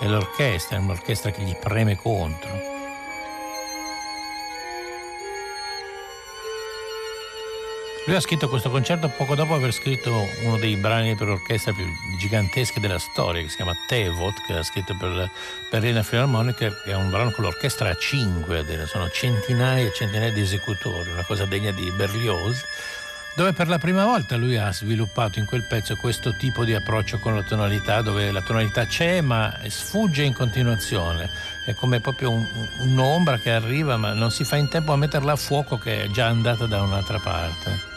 e 0.00 0.08
l'orchestra, 0.08 0.78
un'orchestra 0.78 1.30
che 1.30 1.42
gli 1.42 1.56
preme 1.56 1.96
contro. 1.96 2.73
Lui 8.06 8.16
ha 8.16 8.20
scritto 8.20 8.50
questo 8.50 8.68
concerto 8.68 9.08
poco 9.08 9.34
dopo 9.34 9.54
aver 9.54 9.72
scritto 9.72 10.28
uno 10.42 10.58
dei 10.58 10.76
brani 10.76 11.14
per 11.14 11.28
orchestra 11.28 11.72
più 11.72 11.86
giganteschi 12.18 12.78
della 12.78 12.98
storia, 12.98 13.40
che 13.40 13.48
si 13.48 13.56
chiama 13.56 13.74
Tevot, 13.86 14.42
che 14.46 14.52
ha 14.52 14.62
scritto 14.62 14.94
per 14.94 15.30
Berlina 15.70 16.02
Philharmonic, 16.02 16.56
che 16.56 16.90
è 16.90 16.94
un 16.94 17.08
brano 17.08 17.30
con 17.30 17.44
l'orchestra 17.44 17.88
a 17.88 17.94
5, 17.94 18.86
sono 18.86 19.08
centinaia 19.08 19.86
e 19.86 19.92
centinaia 19.94 20.30
di 20.32 20.42
esecutori, 20.42 21.10
una 21.10 21.24
cosa 21.24 21.46
degna 21.46 21.70
di 21.70 21.90
Berlioz 21.92 22.62
dove 23.36 23.52
per 23.52 23.66
la 23.66 23.78
prima 23.78 24.04
volta 24.04 24.36
lui 24.36 24.56
ha 24.56 24.72
sviluppato 24.72 25.40
in 25.40 25.44
quel 25.44 25.64
pezzo 25.64 25.96
questo 25.96 26.36
tipo 26.36 26.64
di 26.64 26.72
approccio 26.72 27.18
con 27.18 27.34
la 27.34 27.42
tonalità, 27.42 28.00
dove 28.00 28.30
la 28.30 28.42
tonalità 28.42 28.86
c'è 28.86 29.22
ma 29.22 29.58
sfugge 29.66 30.22
in 30.22 30.32
continuazione, 30.32 31.28
è 31.64 31.74
come 31.74 31.98
proprio 31.98 32.30
un, 32.30 32.46
un'ombra 32.78 33.38
che 33.38 33.50
arriva 33.50 33.96
ma 33.96 34.12
non 34.12 34.30
si 34.30 34.44
fa 34.44 34.54
in 34.54 34.68
tempo 34.68 34.92
a 34.92 34.96
metterla 34.96 35.32
a 35.32 35.36
fuoco 35.36 35.78
che 35.78 36.04
è 36.04 36.06
già 36.08 36.26
andata 36.26 36.66
da 36.66 36.82
un'altra 36.82 37.18
parte. 37.18 37.93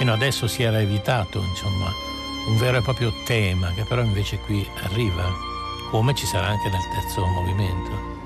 Fino 0.00 0.14
adesso 0.14 0.46
si 0.46 0.62
era 0.62 0.80
evitato 0.80 1.42
insomma, 1.42 1.92
un 2.48 2.56
vero 2.56 2.78
e 2.78 2.80
proprio 2.80 3.12
tema 3.26 3.70
che 3.74 3.84
però 3.84 4.00
invece 4.00 4.38
qui 4.38 4.66
arriva, 4.84 5.30
come 5.90 6.14
ci 6.14 6.24
sarà 6.24 6.46
anche 6.46 6.70
nel 6.70 6.80
terzo 6.90 7.26
movimento. 7.26 8.18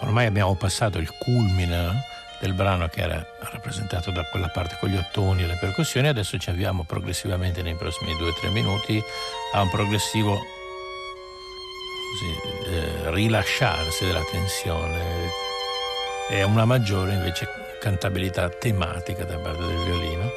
Ormai 0.00 0.26
abbiamo 0.26 0.54
passato 0.54 0.98
il 0.98 1.10
culmine 1.16 2.04
del 2.42 2.54
brano 2.54 2.88
che 2.88 3.02
era 3.02 3.24
rappresentato 3.38 4.10
da 4.10 4.24
quella 4.24 4.48
parte 4.48 4.76
con 4.80 4.88
gli 4.88 4.96
ottoni 4.96 5.44
e 5.44 5.46
le 5.46 5.56
percussioni, 5.60 6.08
adesso 6.08 6.36
ci 6.38 6.50
avviamo 6.50 6.82
progressivamente 6.82 7.62
nei 7.62 7.76
prossimi 7.76 8.16
due 8.16 8.30
o 8.30 8.34
tre 8.34 8.48
minuti 8.48 9.00
a 9.52 9.62
un 9.62 9.70
progressivo 9.70 10.32
così, 12.10 12.74
eh, 12.74 13.10
rilasciarsi 13.12 14.06
della 14.06 14.24
tensione 14.28 15.30
e 16.28 16.40
a 16.40 16.46
una 16.46 16.64
maggiore 16.64 17.14
invece 17.14 17.46
cantabilità 17.80 18.48
tematica 18.48 19.22
da 19.22 19.38
parte 19.38 19.64
del 19.64 19.84
violino. 19.84 20.30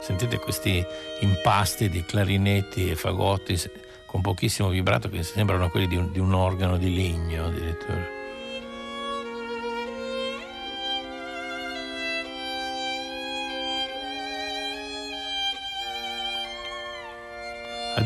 Sentite 0.00 0.38
questi 0.38 0.82
impasti 1.20 1.90
di 1.90 2.02
clarinetti 2.02 2.88
e 2.88 2.96
fagotti 2.96 3.60
con 4.06 4.22
pochissimo 4.22 4.70
vibrato 4.70 5.10
che 5.10 5.22
sembrano 5.22 5.68
quelli 5.68 5.86
di 5.86 5.96
un, 5.96 6.12
di 6.12 6.18
un 6.18 6.32
organo 6.32 6.78
di 6.78 6.94
legno 6.94 7.46
addirittura. 7.46 8.15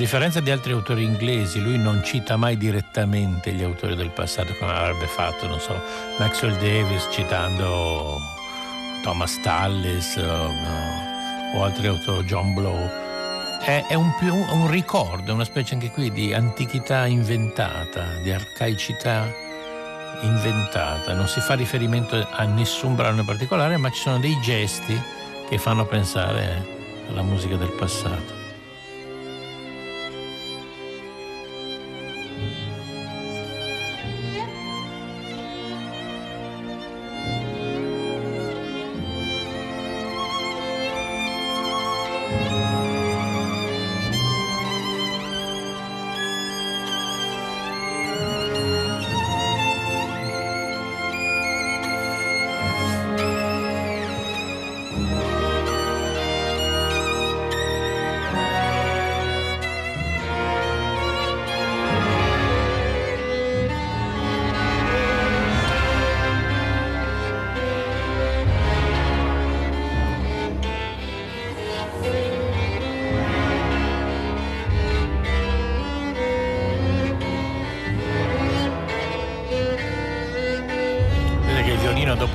Differenza 0.01 0.41
di 0.41 0.51
altri 0.51 0.73
autori 0.73 1.05
inglesi, 1.05 1.61
lui 1.61 1.77
non 1.77 2.03
cita 2.03 2.39
mai 2.39 2.57
direttamente 2.57 3.53
gli 3.53 3.63
autori 3.63 3.95
del 3.95 4.09
passato 4.09 4.55
come 4.59 4.73
avrebbe 4.73 5.07
fatto, 5.07 5.47
non 5.47 5.61
so, 5.61 5.79
Maxwell 6.19 6.55
Davis 6.55 7.07
citando 7.11 8.17
Thomas 9.03 9.39
Tallis 9.43 10.15
uh, 10.17 11.55
o 11.55 11.65
altri 11.65 11.89
autori, 11.89 12.27
John 12.27 12.55
Blow. 12.55 12.79
È, 13.61 13.85
è 13.91 13.95
un, 13.95 14.15
più, 14.19 14.35
un 14.35 14.71
ricordo, 14.71 15.35
una 15.35 15.45
specie 15.45 15.75
anche 15.75 15.91
qui 15.91 16.11
di 16.11 16.33
antichità 16.33 17.05
inventata, 17.05 18.17
di 18.23 18.33
arcaicità 18.33 19.31
inventata. 20.23 21.13
Non 21.13 21.29
si 21.29 21.41
fa 21.41 21.53
riferimento 21.53 22.27
a 22.27 22.45
nessun 22.45 22.95
brano 22.95 23.21
in 23.21 23.27
particolare, 23.27 23.77
ma 23.77 23.91
ci 23.91 24.01
sono 24.01 24.19
dei 24.19 24.41
gesti 24.41 24.99
che 25.47 25.59
fanno 25.59 25.85
pensare 25.85 26.67
alla 27.11 27.23
musica 27.23 27.57
del 27.57 27.73
passato. 27.73 28.40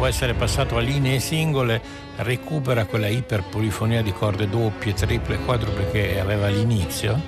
Essere 0.08 0.34
passato 0.34 0.78
a 0.78 0.82
linee 0.82 1.20
singole, 1.20 1.82
recupera 2.18 2.86
quella 2.86 3.08
iperpolifonia 3.08 4.02
di 4.02 4.12
corde 4.14 4.50
doppie, 4.50 4.94
triple, 4.94 5.40
quadruple 5.40 5.92
che 5.92 6.20
aveva 6.20 6.48
all'inizio 6.48 7.20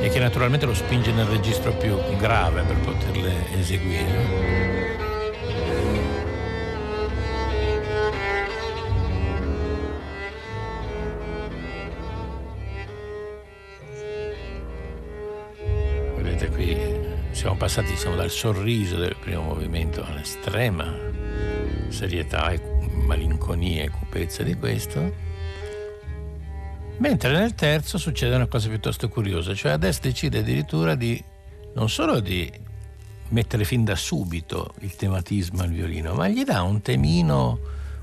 e 0.00 0.08
che 0.08 0.18
naturalmente 0.18 0.66
lo 0.66 0.74
spinge 0.74 1.12
nel 1.12 1.26
registro 1.26 1.72
più 1.72 1.96
grave 2.18 2.62
per 2.62 2.76
poterle 2.78 3.58
eseguire. 3.58 4.92
Vedete 16.16 16.48
qui 16.48 17.13
siamo 17.34 17.56
passati 17.56 17.90
insomma, 17.90 18.16
dal 18.16 18.30
sorriso 18.30 18.96
del 18.96 19.16
primo 19.18 19.42
movimento 19.42 20.04
all'estrema 20.04 20.94
serietà 21.88 22.50
e 22.50 22.60
malinconia 23.06 23.82
e 23.82 23.90
cupezza 23.90 24.42
di 24.42 24.54
questo. 24.54 25.12
Mentre 26.98 27.32
nel 27.32 27.54
terzo 27.54 27.98
succede 27.98 28.36
una 28.36 28.46
cosa 28.46 28.68
piuttosto 28.68 29.08
curiosa, 29.08 29.52
cioè 29.52 29.72
adesso 29.72 30.00
decide 30.02 30.38
addirittura 30.38 30.94
di 30.94 31.22
non 31.74 31.90
solo 31.90 32.20
di 32.20 32.50
mettere 33.30 33.64
fin 33.64 33.82
da 33.84 33.96
subito 33.96 34.72
il 34.80 34.94
tematismo 34.94 35.62
al 35.62 35.70
violino, 35.70 36.14
ma 36.14 36.28
gli 36.28 36.44
dà 36.44 36.62
un 36.62 36.80
temino 36.82 37.58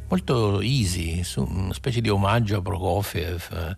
molto 0.10 0.60
easy, 0.60 1.24
una 1.38 1.74
specie 1.74 2.02
di 2.02 2.10
omaggio 2.10 2.58
a 2.58 2.62
Prokofiev, 2.62 3.78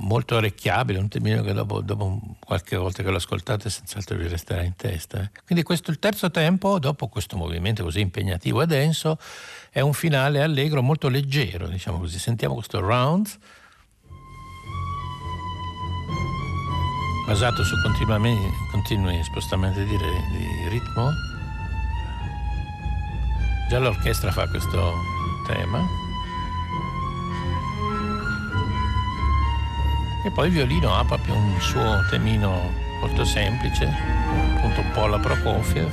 molto 0.00 0.36
orecchiabile, 0.36 0.98
un 0.98 1.08
temino 1.08 1.42
che 1.42 1.52
dopo, 1.52 1.80
dopo, 1.80 2.20
qualche 2.38 2.76
volta 2.76 3.02
che 3.02 3.10
lo 3.10 3.16
ascoltate 3.16 3.70
senz'altro 3.70 4.16
vi 4.16 4.28
resterà 4.28 4.62
in 4.62 4.74
testa. 4.76 5.22
Eh. 5.22 5.30
Quindi 5.44 5.64
questo 5.64 5.90
il 5.90 5.98
terzo 5.98 6.30
tempo, 6.30 6.78
dopo 6.78 7.08
questo 7.08 7.36
movimento 7.36 7.82
così 7.82 8.00
impegnativo 8.00 8.62
e 8.62 8.66
denso, 8.66 9.18
è 9.70 9.80
un 9.80 9.92
finale 9.92 10.42
allegro, 10.42 10.82
molto 10.82 11.08
leggero, 11.08 11.68
diciamo 11.68 11.98
così. 11.98 12.18
Sentiamo 12.18 12.54
questo 12.54 12.80
round 12.80 13.38
basato 17.26 17.64
su 17.64 17.74
continui 18.70 19.22
spostamenti 19.24 19.84
di, 19.84 19.96
di 19.96 20.68
ritmo. 20.68 21.10
Già 23.68 23.80
l'orchestra 23.80 24.30
fa 24.30 24.48
questo 24.48 24.92
tema. 25.46 26.05
E 30.26 30.30
poi 30.32 30.48
il 30.48 30.54
violino 30.54 30.92
ha 30.92 31.04
proprio 31.04 31.34
un 31.36 31.60
suo 31.60 32.04
temino 32.10 32.72
molto 32.98 33.24
semplice, 33.24 33.86
appunto 34.56 34.80
un 34.80 34.90
po' 34.90 35.04
alla 35.04 35.20
Prokofiev. 35.20 35.88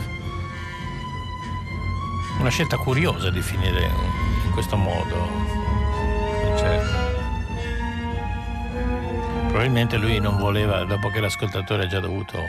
Una 2.39 2.49
scelta 2.49 2.77
curiosa 2.77 3.29
di 3.29 3.43
finire 3.43 3.91
in 4.43 4.49
questo 4.49 4.75
modo 4.75 5.29
certo. 6.57 7.11
Probabilmente 9.49 9.97
lui 9.97 10.19
non 10.19 10.37
voleva, 10.37 10.83
dopo 10.83 11.09
che 11.09 11.19
l'ascoltatore 11.19 11.83
ha 11.83 11.87
già 11.87 11.99
dovuto 11.99 12.39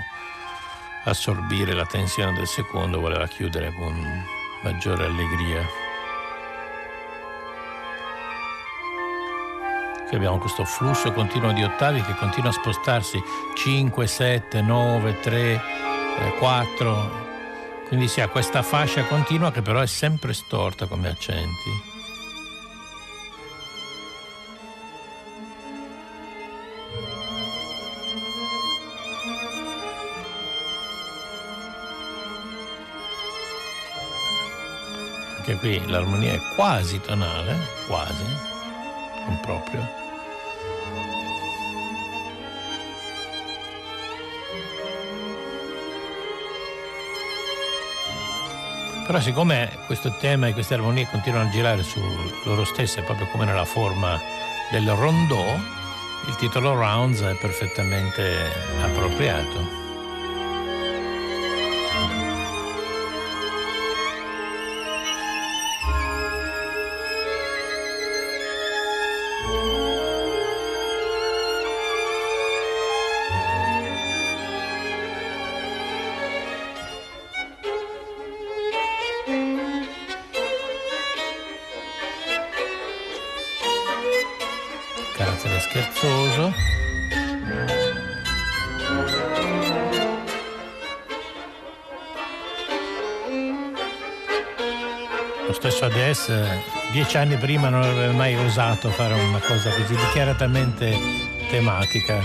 assorbire 1.05 1.75
la 1.75 1.85
tensione 1.85 2.33
del 2.33 2.47
secondo, 2.47 2.99
voleva 2.99 3.27
chiudere 3.27 3.75
con 3.75 4.25
maggiore 4.63 5.05
allegria. 5.05 5.84
Qui 10.15 10.23
abbiamo 10.23 10.41
questo 10.41 10.65
flusso 10.65 11.11
continuo 11.11 11.53
di 11.53 11.65
ottavi 11.65 12.01
che 12.01 12.15
continua 12.15 12.51
a 12.51 12.53
spostarsi 12.53 13.21
5, 13.57 14.07
7, 14.07 14.63
9, 14.63 15.19
3, 15.19 15.61
4. 16.39 17.87
Quindi 17.89 18.07
si 18.07 18.21
ha 18.21 18.29
questa 18.29 18.63
fascia 18.63 19.03
continua 19.07 19.51
che 19.51 19.61
però 19.61 19.81
è 19.81 19.89
sempre 19.89 20.33
storta 20.33 20.87
come 20.87 21.09
accenti. 21.09 21.93
Anche 35.39 35.57
qui 35.57 35.85
l'armonia 35.89 36.35
è 36.35 36.39
quasi 36.55 37.01
tonale, 37.01 37.57
quasi, 37.89 38.25
non 39.27 39.41
proprio. 39.43 40.04
Però 49.07 49.21
siccome 49.21 49.71
questo 49.85 50.17
tema 50.17 50.47
e 50.47 50.55
queste 50.55 50.75
armonie 50.75 51.07
continuano 51.11 51.49
a 51.49 51.53
girare 51.53 51.83
su 51.83 52.01
loro 52.45 52.65
stesse, 52.65 53.03
proprio 53.03 53.27
come 53.27 53.45
nella 53.45 53.67
forma 53.67 54.19
del 54.71 54.91
rondò, 54.91 55.55
il 56.27 56.35
titolo 56.37 56.75
Rounds 56.75 57.21
è 57.21 57.37
perfettamente 57.37 58.51
appropriato. 58.81 59.84
Scherzoso. 85.95 86.53
Lo 95.47 95.53
stesso 95.53 95.85
Ades 95.85 96.33
dieci 96.93 97.17
anni 97.17 97.37
prima 97.37 97.69
non 97.69 97.83
avrebbe 97.83 98.13
mai 98.13 98.35
osato 98.35 98.91
fare 98.91 99.15
una 99.15 99.39
cosa 99.39 99.71
così 99.71 99.95
dichiaratamente 99.95 100.97
tematica. 101.49 102.19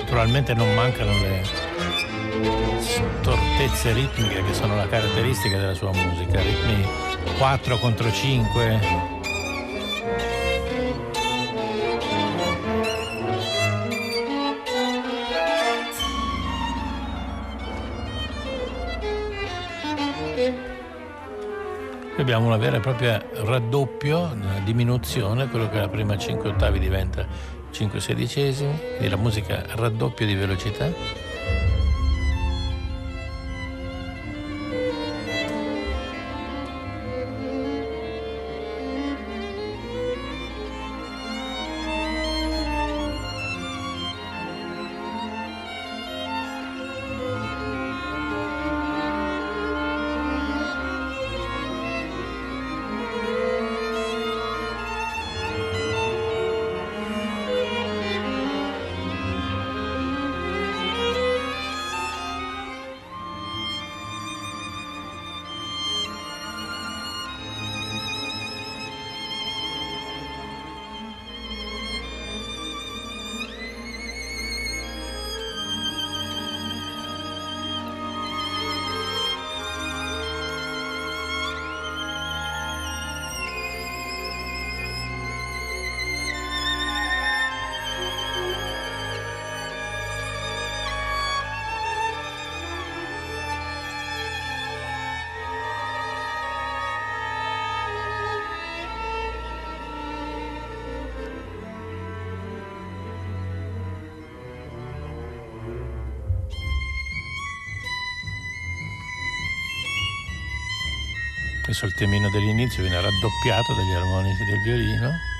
Naturalmente 0.00 0.52
non 0.52 0.74
mancano 0.74 1.12
le 1.20 1.42
stortezze 2.80 3.92
ritmiche 3.92 4.44
che 4.44 4.52
sono 4.52 4.76
la 4.76 4.86
caratteristica 4.86 5.56
della 5.56 5.74
sua 5.74 5.92
musica, 5.92 6.42
ritmi 6.42 6.86
4 7.38 7.78
contro 7.78 8.12
5, 8.12 9.20
abbiamo 22.22 22.46
una 22.46 22.56
vera 22.56 22.76
e 22.76 22.80
propria 22.80 23.20
raddoppio, 23.34 24.30
una 24.32 24.60
diminuzione, 24.64 25.48
quello 25.48 25.68
che 25.68 25.78
la 25.78 25.88
prima 25.88 26.16
5 26.16 26.50
ottavi 26.50 26.78
diventa 26.78 27.26
5 27.70 28.00
sedicesimi, 28.00 28.78
quindi 28.78 29.08
la 29.08 29.16
musica 29.16 29.64
raddoppia 29.74 30.24
di 30.24 30.34
velocità. 30.34 31.21
Adesso 111.72 111.86
il 111.86 111.94
temino 111.94 112.28
dell'inizio 112.28 112.82
viene 112.82 113.00
raddoppiato 113.00 113.72
dagli 113.72 113.94
armonici 113.94 114.44
del 114.44 114.60
violino. 114.60 115.31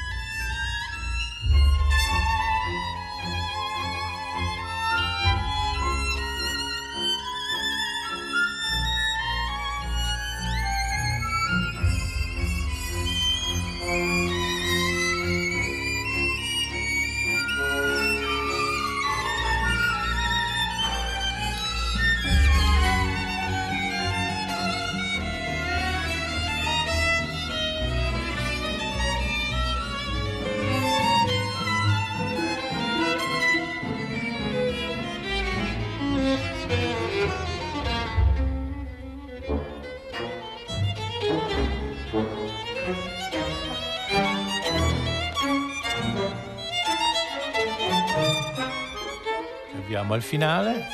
Arriviamo 50.03 50.15
al 50.15 50.23
finale. 50.23 50.87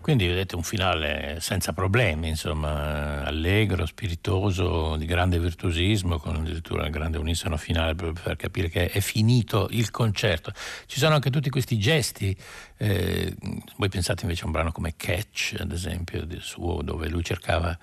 Quindi 0.00 0.26
vedete 0.26 0.56
un 0.56 0.62
finale 0.62 1.38
senza 1.40 1.72
problemi, 1.72 2.28
insomma, 2.28 3.24
allegro, 3.24 3.86
spiritoso, 3.86 4.96
di 4.96 5.04
grande 5.04 5.38
virtuosismo, 5.38 6.18
con 6.18 6.36
addirittura 6.36 6.84
un 6.84 6.90
grande 6.90 7.18
unisono 7.18 7.56
finale 7.56 7.94
per 7.94 8.12
far 8.14 8.36
capire 8.36 8.68
che 8.68 8.88
è 8.88 9.00
finito 9.00 9.68
il 9.70 9.90
concerto. 9.90 10.52
Ci 10.86 10.98
sono 10.98 11.14
anche 11.14 11.30
tutti 11.30 11.50
questi 11.50 11.78
gesti, 11.78 12.36
eh, 12.76 13.34
voi 13.76 13.88
pensate 13.88 14.22
invece 14.22 14.42
a 14.42 14.46
un 14.46 14.52
brano 14.52 14.72
come 14.72 14.94
Catch, 14.96 15.56
ad 15.58 15.72
esempio, 15.72 16.24
suo, 16.40 16.82
dove 16.82 17.08
lui 17.08 17.22
cercava 17.22 17.76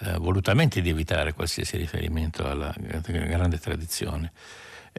eh, 0.00 0.16
volutamente 0.18 0.80
di 0.80 0.90
evitare 0.90 1.32
qualsiasi 1.32 1.76
riferimento 1.76 2.46
alla 2.46 2.74
grande 2.76 3.58
tradizione 3.58 4.32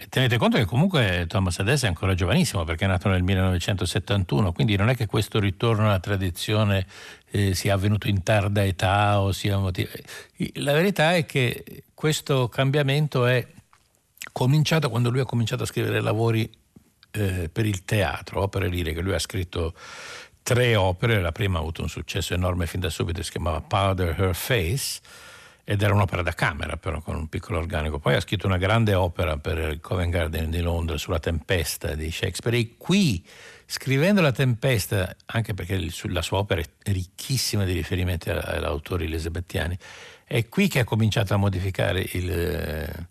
Tenete 0.10 0.38
conto 0.38 0.58
che 0.58 0.65
comunque 0.65 1.25
Thomas 1.27 1.60
Adès 1.60 1.84
è 1.84 1.88
ancora 1.88 2.15
giovanissimo 2.15 2.63
perché 2.63 2.86
è 2.86 2.88
nato 2.88 3.10
nel 3.10 3.21
1971, 3.21 4.51
quindi 4.51 4.75
non 4.75 4.89
è 4.89 4.95
che 4.95 5.06
questo 5.06 5.39
ritorno 5.39 5.86
alla 5.86 5.99
tradizione 5.99 6.88
eh, 7.29 7.53
sia 7.53 7.75
avvenuto 7.75 8.08
in 8.08 8.23
tarda 8.23 8.65
età 8.65 9.21
o 9.21 9.32
sia 9.32 9.58
motiv- 9.60 9.91
La 10.56 10.73
verità 10.73 11.13
è 11.13 11.27
che 11.27 11.84
questo 11.93 12.49
cambiamento 12.49 13.27
è 13.27 13.45
cominciato 14.32 14.89
quando 14.89 15.12
lui 15.12 15.19
ha 15.19 15.25
cominciato 15.25 15.62
a 15.62 15.67
scrivere 15.67 16.01
lavori 16.01 16.49
eh, 17.12 17.49
per 17.49 17.67
il 17.67 17.86
teatro, 17.86 18.41
opere 18.41 18.69
liriche. 18.69 19.01
Lui 19.01 19.13
ha 19.13 19.19
scritto 19.19 19.75
tre 20.41 20.75
opere, 20.75 21.21
la 21.21 21.32
prima 21.32 21.60
ha 21.60 21.62
avuto 21.62 21.84
un 21.84 21.89
successo 21.89 22.34
enorme 22.34 22.65
fin 22.65 22.79
da 22.79 22.89
subito, 22.89 23.21
si 23.21 23.29
chiamava 23.29 23.62
Powder 23.62 24.19
Her 24.19 24.36
Face 24.36 25.01
ed 25.65 25.82
era 25.82 25.93
un'opera 25.93 26.21
da 26.21 26.34
camera 26.34 26.76
però 26.78 27.02
con 27.02 27.15
un 27.15 27.28
piccolo 27.28 27.58
organico. 27.58 27.99
Poi 27.99 28.15
ha 28.15 28.19
scritto 28.19 28.47
una 28.47 28.58
grande 28.58 28.93
opera 28.93 29.38
per 29.38 29.58
il 29.58 29.80
Covent 29.80 30.12
Garden 30.12 30.49
di 30.49 30.62
Londra 30.62 30.97
sulla 30.97 31.19
tempesta 31.19 31.95
di 31.95 32.12
Shakespeare 32.12 32.58
e 32.58 32.76
qui 32.78 33.26
scrivendo 33.65 34.21
la 34.21 34.32
tempesta, 34.32 35.15
anche 35.26 35.54
perché 35.54 35.80
la 36.10 36.21
sua 36.21 36.39
opera 36.39 36.62
è 36.62 36.91
ricchissima 36.91 37.63
di 37.63 37.73
riferimenti 37.73 38.30
agli 38.30 38.63
autori 38.63 39.06
elisabettiani, 39.06 39.78
è 40.26 40.47
qui 40.49 40.67
che 40.67 40.80
ha 40.80 40.84
cominciato 40.84 41.34
a 41.34 41.38
modificare 41.38 42.06
il 42.12 43.08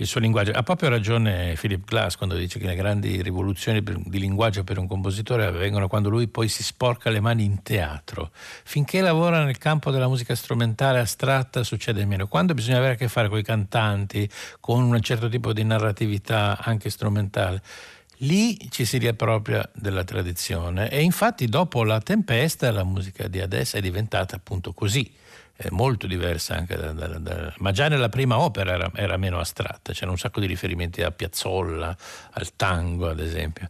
il 0.00 0.06
suo 0.06 0.20
linguaggio. 0.20 0.52
Ha 0.52 0.62
proprio 0.62 0.88
ragione 0.88 1.54
Philip 1.58 1.84
Glass 1.84 2.16
quando 2.16 2.34
dice 2.34 2.58
che 2.58 2.66
le 2.66 2.74
grandi 2.74 3.20
rivoluzioni 3.22 3.82
di 3.82 4.18
linguaggio 4.18 4.64
per 4.64 4.78
un 4.78 4.86
compositore 4.86 5.44
avvengono 5.44 5.88
quando 5.88 6.08
lui 6.08 6.26
poi 6.28 6.48
si 6.48 6.62
sporca 6.62 7.10
le 7.10 7.20
mani 7.20 7.44
in 7.44 7.62
teatro. 7.62 8.30
Finché 8.64 9.00
lavora 9.00 9.44
nel 9.44 9.58
campo 9.58 9.90
della 9.90 10.08
musica 10.08 10.34
strumentale 10.34 11.00
astratta 11.00 11.62
succede 11.64 12.04
meno. 12.06 12.28
Quando 12.28 12.54
bisogna 12.54 12.78
avere 12.78 12.94
a 12.94 12.96
che 12.96 13.08
fare 13.08 13.28
con 13.28 13.38
i 13.38 13.42
cantanti, 13.42 14.28
con 14.58 14.82
un 14.82 15.00
certo 15.00 15.28
tipo 15.28 15.52
di 15.52 15.64
narratività 15.64 16.58
anche 16.58 16.88
strumentale, 16.88 17.62
lì 18.22 18.70
ci 18.70 18.84
si 18.84 18.98
riappropria 18.98 19.68
della 19.74 20.04
tradizione 20.04 20.90
e 20.90 21.02
infatti 21.02 21.46
dopo 21.46 21.84
la 21.84 22.00
tempesta 22.00 22.70
la 22.70 22.84
musica 22.84 23.28
di 23.28 23.40
adesso 23.40 23.76
è 23.76 23.80
diventata 23.80 24.36
appunto 24.36 24.72
così 24.72 25.10
molto 25.70 26.06
diversa 26.06 26.54
anche 26.56 26.76
da, 26.76 26.92
da, 26.92 27.06
da, 27.18 27.52
ma 27.58 27.70
già 27.70 27.88
nella 27.88 28.08
prima 28.08 28.38
opera 28.38 28.72
era, 28.72 28.90
era, 28.94 29.16
meno 29.16 29.38
astratta, 29.38 29.92
c'erano 29.92 30.12
un 30.12 30.18
sacco 30.18 30.40
di 30.40 30.46
riferimenti 30.46 31.02
a 31.02 31.10
Piazzolla, 31.10 31.94
al 32.30 32.56
tango 32.56 33.08
ad 33.08 33.20
esempio. 33.20 33.68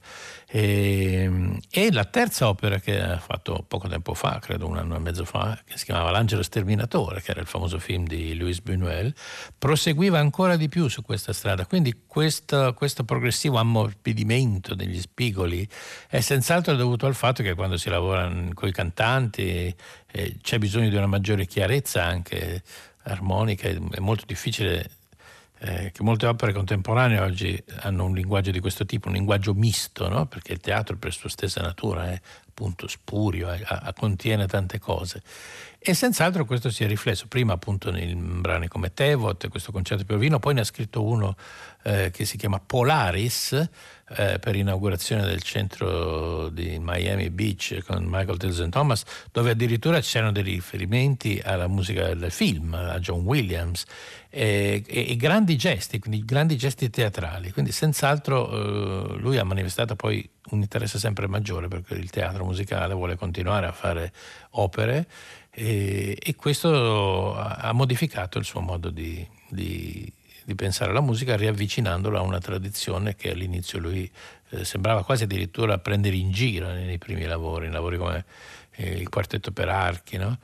E, 0.53 1.23
ehm, 1.23 1.61
e, 1.71 1.93
la 1.93 2.05
terza 2.05 2.49
opera 2.49 2.81
che 2.81 3.01
ha 3.01 3.19
fatto 3.19 3.65
poco 3.67 3.87
tempo 3.87 4.15
fa, 4.15 4.41
credo 4.41 4.67
un 4.67 4.79
anno 4.79 4.97
e 4.97 4.99
mezzo 4.99 5.25
fa, 5.25 5.57
che 5.65 5.79
si 5.79 5.85
chiamava 5.85 6.11
L'Angelo 6.11 6.43
Sterminatore, 6.43 7.23
che 7.23 7.31
era 7.31 7.41
il 7.41 7.47
famoso 7.47 7.79
film 7.79 8.05
di 8.05 8.35
Louis 8.35 8.61
Buñuel, 8.61 9.15
proseguiva 9.57 10.19
ancora 10.19 10.57
di 10.57 10.69
più 10.69 10.89
su 10.89 11.03
questa 11.03 11.33
strada. 11.33 11.67
Quindi 11.67 12.03
questo, 12.05 12.75
questo 12.75 13.05
progressivo 13.05 13.59
ammorbidimento 13.59 14.75
degli 14.75 15.01
spigoli 15.01 15.67
è 16.09 16.21
senz'altro 16.21 16.75
dovuto 16.75 17.07
al 17.07 17.15
fatto 17.15 17.45
che 17.45 17.55
quando 17.55 17.77
si 17.77 17.89
lavora 17.89 18.29
con 18.53 18.69
i 18.69 18.73
cantanti 18.73 19.73
eh, 20.13 20.37
c'è 20.43 20.59
bisogno 20.59 20.89
di 20.89 20.97
una 20.97 21.07
maggiore 21.07 21.47
chiarezza 21.47 22.05
anche 22.05 22.63
armonica, 23.05 23.69
è 23.69 24.01
molto 24.01 24.25
difficile 24.27 24.99
eh, 25.63 25.91
che 25.93 26.03
molte 26.03 26.27
opere 26.27 26.53
contemporanee 26.53 27.21
oggi 27.21 27.63
hanno 27.81 28.07
un 28.07 28.15
linguaggio 28.15 28.51
di 28.51 28.61
questo 28.61 28.87
tipo, 28.87 29.09
un 29.09 29.15
linguaggio 29.15 29.53
misto, 29.53 30.09
no? 30.09 30.27
perché 30.27 30.53
il 30.53 30.61
teatro 30.61 30.97
per 30.97 31.13
sua 31.13 31.29
stessa 31.29 31.61
natura 31.61 32.11
è 32.11 32.21
appunto 32.61 32.87
spurio, 32.89 33.49
a, 33.49 33.93
contiene 33.97 34.47
tante 34.47 34.79
cose. 34.79 35.23
E 35.79 35.95
senz'altro 35.95 36.45
questo 36.45 36.69
si 36.69 36.85
è 36.85 36.87
riflesso 36.87 37.27
prima 37.27 37.55
appunto 37.55 37.89
in 37.97 38.43
brani 38.43 38.69
come 38.69 38.93
Tevot, 38.93 39.49
questo 39.49 39.73
concerto 39.73 40.05
per 40.05 40.19
vino, 40.19 40.39
poi 40.39 40.53
ne 40.53 40.61
ha 40.61 40.65
scritto 40.65 41.03
uno 41.03 41.35
eh, 41.85 42.11
che 42.13 42.27
si 42.27 42.37
chiama 42.37 42.61
Polaris 42.61 43.53
eh, 44.11 44.39
per 44.39 44.57
inaugurazione 44.57 45.25
del 45.25 45.41
centro 45.41 46.51
di 46.51 46.77
Miami 46.79 47.31
Beach 47.31 47.83
con 47.87 48.05
Michael 48.05 48.37
Tilson 48.37 48.69
Thomas, 48.69 49.05
dove 49.33 49.53
addirittura 49.53 50.01
c'erano 50.01 50.33
dei 50.33 50.43
riferimenti 50.43 51.41
alla 51.43 51.67
musica 51.67 52.13
del 52.13 52.31
film, 52.31 52.75
a 52.75 52.99
John 52.99 53.21
Williams, 53.21 53.85
e, 54.29 54.85
e, 54.87 55.07
e 55.09 55.17
grandi 55.17 55.57
gesti, 55.57 55.99
quindi 55.99 56.27
grandi 56.27 56.59
gesti 56.59 56.91
teatrali. 56.91 57.53
Quindi 57.53 57.73
senz'altro 57.73 58.51
eh, 58.51 59.19
lui 59.19 59.39
ha 59.39 59.45
manifestato 59.45 59.97
poi 59.97 60.29
un 60.51 60.61
interesse 60.61 60.99
sempre 60.99 61.27
maggiore 61.27 61.69
perché 61.69 61.95
il 61.95 62.11
teatro 62.11 62.45
musicale 62.45 62.95
vuole 62.95 63.17
continuare 63.17 63.67
a 63.67 63.73
fare 63.73 64.13
opere 64.51 65.07
e, 65.51 66.17
e 66.21 66.35
questo 66.35 67.37
ha 67.37 67.73
modificato 67.73 68.39
il 68.39 68.45
suo 68.45 68.61
modo 68.61 68.91
di, 68.91 69.27
di, 69.49 70.11
di, 70.45 70.55
pensare 70.55 70.91
alla 70.91 71.01
musica 71.01 71.37
riavvicinandola 71.37 72.19
a 72.19 72.23
una 72.23 72.39
tradizione 72.39 73.15
che 73.15 73.31
all'inizio 73.31 73.79
lui 73.79 74.11
eh, 74.51 74.65
sembrava 74.65 75.05
quasi 75.05 75.25
addirittura 75.25 75.79
prendere 75.79 76.17
in 76.17 76.31
giro 76.31 76.69
nei 76.73 76.99
primi 76.99 77.25
lavori, 77.27 77.67
in 77.67 77.73
lavori 77.73 77.99
come 77.99 78.25
eh, 78.77 78.91
il 78.93 79.09
quartetto 79.09 79.53
per 79.53 79.69
archi, 79.69 80.17
no? 80.17 80.39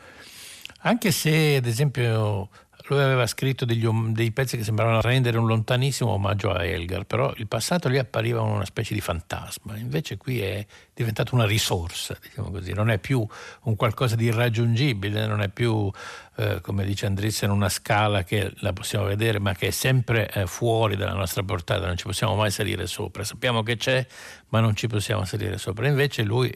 anche 0.81 1.11
se 1.11 1.57
ad 1.57 1.67
esempio 1.67 2.49
lui 2.89 3.01
aveva 3.01 3.27
scritto 3.27 3.65
degli, 3.65 3.87
dei 4.11 4.31
pezzi 4.31 4.57
che 4.57 4.65
sembravano 4.65 5.01
rendere 5.01 5.39
un 5.39 5.47
lontanissimo 5.47 6.11
omaggio 6.11 6.53
a 6.53 6.65
Elgar, 6.65 7.05
però 7.05 7.33
il 7.37 7.47
passato 7.47 7.89
lì 7.89 7.99
appariva 7.99 8.41
una 8.43 8.65
specie 8.65 8.95
di 8.95 9.01
fantasma, 9.01 9.77
invece 9.77 10.17
qui 10.17 10.41
è 10.41 10.65
diventato 10.95 11.35
una 11.35 11.47
risorsa, 11.47 12.17
diciamo 12.21 12.51
così, 12.51 12.73
non 12.73 12.91
è 12.91 12.99
più 12.99 13.27
un 13.63 13.77
qualcosa 13.77 14.15
di 14.15 14.27
irraggiungibile, 14.27 15.27
non 15.27 15.43
è 15.43 15.49
più, 15.49 15.91
eh, 16.37 16.61
come 16.61 16.85
dice 16.85 17.07
Andrizzen, 17.07 17.51
una 17.51 17.69
scala 17.69 18.23
che 18.23 18.53
la 18.59 18.73
possiamo 18.73 19.07
vedere, 19.07 19.41
ma 19.41 19.55
che 19.55 19.69
è 19.69 19.71
sempre 19.71 20.31
eh, 20.31 20.47
fuori 20.47 20.97
dalla 20.97 21.15
nostra 21.15 21.43
portata, 21.43 21.87
non 21.87 21.97
ci 21.97 22.05
possiamo 22.05 22.35
mai 22.35 22.51
salire 22.51 22.87
sopra, 22.87 23.25
sappiamo 23.25 23.63
che 23.63 23.77
c'è, 23.77 24.07
ma 24.49 24.61
non 24.61 24.77
ci 24.77 24.87
possiamo 24.87 25.25
salire 25.25 25.59
sopra. 25.59 25.89
Invece 25.89 26.23
lui 26.23 26.53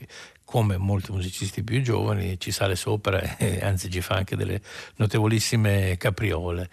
come 0.50 0.76
molti 0.78 1.12
musicisti 1.12 1.62
più 1.62 1.80
giovani, 1.80 2.40
ci 2.40 2.50
sale 2.50 2.74
sopra 2.74 3.20
e 3.38 3.60
anzi 3.62 3.88
ci 3.88 4.00
fa 4.00 4.16
anche 4.16 4.34
delle 4.34 4.60
notevolissime 4.96 5.96
capriole. 5.96 6.68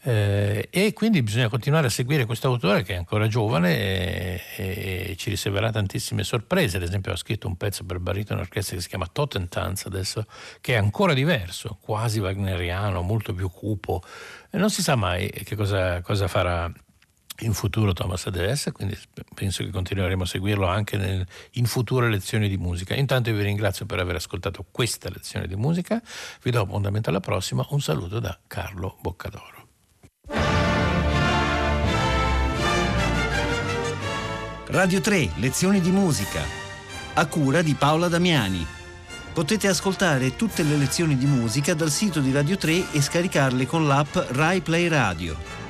Eh, 0.00 0.68
e 0.70 0.92
quindi 0.92 1.20
bisogna 1.24 1.48
continuare 1.48 1.88
a 1.88 1.90
seguire 1.90 2.24
questo 2.24 2.46
autore 2.46 2.84
che 2.84 2.94
è 2.94 2.96
ancora 2.96 3.26
giovane 3.26 3.76
e, 3.76 4.40
e, 4.56 5.14
ci 5.18 5.30
riserverà 5.30 5.72
tantissime 5.72 6.22
sorprese. 6.22 6.76
Ad 6.76 6.84
esempio, 6.84 7.10
ha 7.10 7.16
scritto 7.16 7.48
un 7.48 7.56
pezzo 7.56 7.82
per 7.82 7.98
baritono 7.98 8.40
orchestra 8.40 8.76
che 8.76 8.82
si 8.82 8.88
chiama 8.88 9.08
Totentanz 9.10 9.86
adesso, 9.86 10.24
che 10.60 10.74
è 10.74 10.76
ancora 10.76 11.12
diverso, 11.12 11.76
quasi 11.80 12.20
wagneriano, 12.20 13.02
molto 13.02 13.34
più 13.34 13.50
cupo. 13.50 14.00
E 14.48 14.58
non 14.58 14.70
si 14.70 14.80
sa 14.80 14.94
mai 14.94 15.28
che 15.28 15.56
cosa, 15.56 16.00
cosa 16.02 16.28
farà 16.28 16.72
in 17.40 17.52
futuro 17.52 17.92
Thomas 17.92 18.26
Adès, 18.26 18.70
quindi 18.72 18.98
penso 19.34 19.62
che 19.62 19.70
continueremo 19.70 20.22
a 20.22 20.26
seguirlo 20.26 20.66
anche 20.66 20.96
nel, 20.96 21.26
in 21.52 21.66
future 21.66 22.08
lezioni 22.08 22.48
di 22.48 22.56
musica. 22.56 22.94
Intanto 22.94 23.32
vi 23.32 23.42
ringrazio 23.42 23.86
per 23.86 24.00
aver 24.00 24.16
ascoltato 24.16 24.66
questa 24.70 25.08
lezione 25.08 25.46
di 25.46 25.54
musica, 25.54 26.02
vi 26.42 26.50
do 26.50 26.62
appuntamento 26.62 27.10
alla 27.10 27.20
prossima, 27.20 27.64
un 27.70 27.80
saluto 27.80 28.18
da 28.18 28.38
Carlo 28.46 28.96
Boccadoro. 29.00 29.66
Radio 34.66 35.00
3, 35.00 35.30
lezioni 35.36 35.80
di 35.80 35.90
musica, 35.90 36.42
a 37.14 37.26
cura 37.26 37.62
di 37.62 37.74
Paola 37.74 38.08
Damiani. 38.08 38.66
Potete 39.32 39.68
ascoltare 39.68 40.34
tutte 40.36 40.62
le 40.62 40.76
lezioni 40.76 41.16
di 41.16 41.24
musica 41.24 41.72
dal 41.72 41.90
sito 41.90 42.20
di 42.20 42.32
Radio 42.32 42.56
3 42.56 42.92
e 42.92 43.00
scaricarle 43.00 43.66
con 43.66 43.86
l'app 43.86 44.16
Rai 44.32 44.60
Play 44.60 44.88
Radio. 44.88 45.67